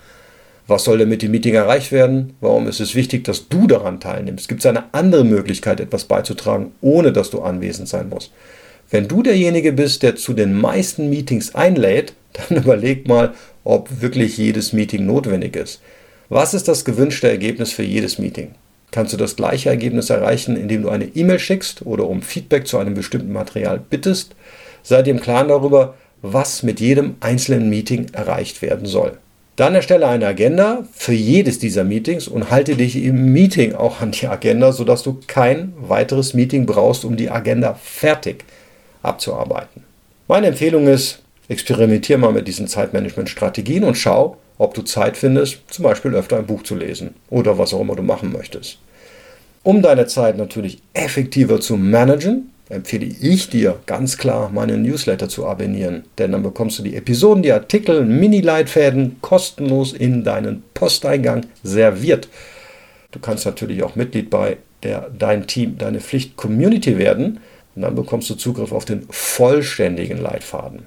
Was 0.68 0.82
soll 0.82 0.98
denn 0.98 1.08
mit 1.08 1.22
dem 1.22 1.30
Meeting 1.30 1.54
erreicht 1.54 1.92
werden? 1.92 2.34
Warum 2.40 2.66
ist 2.66 2.80
es 2.80 2.96
wichtig, 2.96 3.22
dass 3.22 3.48
du 3.48 3.68
daran 3.68 4.00
teilnimmst? 4.00 4.48
Gibt 4.48 4.60
es 4.60 4.66
eine 4.66 4.92
andere 4.92 5.24
Möglichkeit, 5.24 5.78
etwas 5.78 6.04
beizutragen, 6.04 6.72
ohne 6.80 7.12
dass 7.12 7.30
du 7.30 7.40
anwesend 7.40 7.88
sein 7.88 8.08
musst? 8.08 8.32
Wenn 8.90 9.06
du 9.06 9.22
derjenige 9.22 9.72
bist, 9.72 10.02
der 10.02 10.16
zu 10.16 10.32
den 10.32 10.54
meisten 10.58 11.08
Meetings 11.08 11.54
einlädt, 11.54 12.14
dann 12.32 12.58
überleg 12.58 13.06
mal, 13.06 13.34
ob 13.62 14.00
wirklich 14.00 14.38
jedes 14.38 14.72
Meeting 14.72 15.06
notwendig 15.06 15.54
ist. 15.54 15.80
Was 16.28 16.54
ist 16.54 16.66
das 16.66 16.84
gewünschte 16.84 17.28
Ergebnis 17.28 17.72
für 17.72 17.84
jedes 17.84 18.18
Meeting? 18.18 18.50
Kannst 18.90 19.12
du 19.12 19.16
das 19.16 19.36
gleiche 19.36 19.68
Ergebnis 19.68 20.10
erreichen, 20.10 20.56
indem 20.56 20.82
du 20.82 20.88
eine 20.88 21.04
E-Mail 21.04 21.38
schickst 21.38 21.86
oder 21.86 22.08
um 22.08 22.22
Feedback 22.22 22.66
zu 22.66 22.78
einem 22.78 22.94
bestimmten 22.94 23.32
Material 23.32 23.78
bittest? 23.78 24.34
Sei 24.82 25.02
dir 25.02 25.12
im 25.12 25.20
Klaren 25.20 25.48
darüber, 25.48 25.94
was 26.22 26.62
mit 26.62 26.80
jedem 26.80 27.16
einzelnen 27.20 27.68
Meeting 27.68 28.06
erreicht 28.12 28.62
werden 28.62 28.86
soll. 28.86 29.18
Dann 29.56 29.74
erstelle 29.74 30.06
eine 30.06 30.26
Agenda 30.26 30.84
für 30.92 31.14
jedes 31.14 31.58
dieser 31.58 31.82
Meetings 31.82 32.28
und 32.28 32.50
halte 32.50 32.76
dich 32.76 33.02
im 33.02 33.32
Meeting 33.32 33.74
auch 33.74 34.02
an 34.02 34.10
die 34.10 34.26
Agenda, 34.26 34.70
sodass 34.70 35.02
du 35.02 35.18
kein 35.26 35.72
weiteres 35.80 36.34
Meeting 36.34 36.66
brauchst, 36.66 37.06
um 37.06 37.16
die 37.16 37.30
Agenda 37.30 37.74
fertig 37.82 38.44
abzuarbeiten. 39.02 39.82
Meine 40.28 40.48
Empfehlung 40.48 40.86
ist, 40.88 41.20
experimentiere 41.48 42.18
mal 42.18 42.32
mit 42.32 42.46
diesen 42.46 42.68
Zeitmanagement-Strategien 42.68 43.84
und 43.84 43.96
schau, 43.96 44.36
ob 44.58 44.74
du 44.74 44.82
Zeit 44.82 45.16
findest, 45.16 45.60
zum 45.68 45.84
Beispiel 45.84 46.14
öfter 46.14 46.36
ein 46.36 46.46
Buch 46.46 46.62
zu 46.62 46.74
lesen 46.74 47.14
oder 47.30 47.56
was 47.56 47.72
auch 47.72 47.80
immer 47.80 47.96
du 47.96 48.02
machen 48.02 48.32
möchtest. 48.32 48.78
Um 49.62 49.80
deine 49.80 50.06
Zeit 50.06 50.36
natürlich 50.36 50.82
effektiver 50.92 51.60
zu 51.60 51.76
managen, 51.76 52.52
empfehle 52.68 53.06
ich 53.06 53.48
dir 53.48 53.78
ganz 53.86 54.18
klar, 54.18 54.50
meinen 54.50 54.82
Newsletter 54.82 55.28
zu 55.28 55.46
abonnieren. 55.46 56.04
Denn 56.18 56.32
dann 56.32 56.42
bekommst 56.42 56.78
du 56.78 56.82
die 56.82 56.96
Episoden, 56.96 57.42
die 57.42 57.52
Artikel, 57.52 58.04
Mini-Leitfäden 58.04 59.16
kostenlos 59.20 59.92
in 59.92 60.24
deinen 60.24 60.64
Posteingang 60.74 61.46
serviert. 61.62 62.28
Du 63.12 63.20
kannst 63.20 63.46
natürlich 63.46 63.82
auch 63.82 63.94
Mitglied 63.94 64.30
bei 64.30 64.56
der 64.82 65.10
Dein 65.16 65.46
Team, 65.46 65.78
Deine 65.78 66.00
Pflicht 66.00 66.36
Community 66.36 66.98
werden. 66.98 67.40
Und 67.74 67.82
dann 67.82 67.94
bekommst 67.94 68.28
du 68.30 68.34
Zugriff 68.34 68.72
auf 68.72 68.84
den 68.84 69.06
vollständigen 69.10 70.20
Leitfaden. 70.20 70.86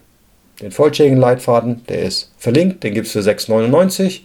Den 0.61 0.71
vollständigen 0.71 1.19
Leitfaden, 1.19 1.83
der 1.87 2.01
ist 2.03 2.31
verlinkt, 2.37 2.83
den 2.83 2.93
gibt 2.93 3.07
es 3.07 3.13
für 3.13 3.19
6,99. 3.19 4.21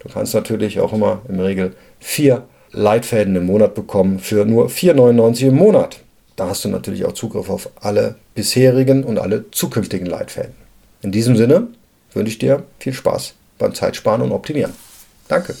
Du 0.00 0.08
kannst 0.12 0.34
natürlich 0.34 0.80
auch 0.80 0.92
immer 0.92 1.22
im 1.28 1.40
Regel 1.40 1.74
vier 1.98 2.44
Leitfäden 2.72 3.36
im 3.36 3.46
Monat 3.46 3.74
bekommen 3.74 4.18
für 4.18 4.44
nur 4.44 4.68
4,99 4.68 5.48
im 5.48 5.56
Monat. 5.56 6.00
Da 6.36 6.48
hast 6.48 6.64
du 6.64 6.68
natürlich 6.68 7.04
auch 7.04 7.12
Zugriff 7.12 7.50
auf 7.50 7.70
alle 7.80 8.16
bisherigen 8.34 9.04
und 9.04 9.18
alle 9.18 9.50
zukünftigen 9.50 10.06
Leitfäden. 10.06 10.54
In 11.02 11.12
diesem 11.12 11.36
Sinne 11.36 11.68
wünsche 12.14 12.32
ich 12.32 12.38
dir 12.38 12.64
viel 12.78 12.92
Spaß 12.92 13.34
beim 13.58 13.74
Zeitsparen 13.74 14.22
und 14.22 14.32
Optimieren. 14.32 14.72
Danke. 15.28 15.54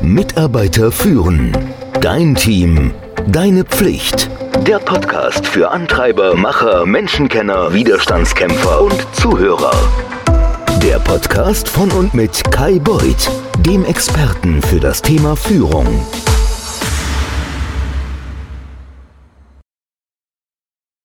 Mitarbeiter 0.00 0.92
führen. 0.92 1.56
Dein 2.00 2.34
Team. 2.34 2.92
Deine 3.28 3.64
Pflicht. 3.64 4.30
Der 4.66 4.78
Podcast 4.78 5.46
für 5.46 5.70
Antreiber, 5.70 6.34
Macher, 6.34 6.86
Menschenkenner, 6.86 7.72
Widerstandskämpfer 7.72 8.82
und 8.82 9.06
Zuhörer. 9.12 9.72
Der 10.82 10.98
Podcast 10.98 11.68
von 11.68 11.90
und 11.92 12.14
mit 12.14 12.42
Kai 12.50 12.78
Beuth, 12.78 13.30
dem 13.58 13.84
Experten 13.84 14.62
für 14.62 14.80
das 14.80 15.02
Thema 15.02 15.36
Führung. 15.36 15.86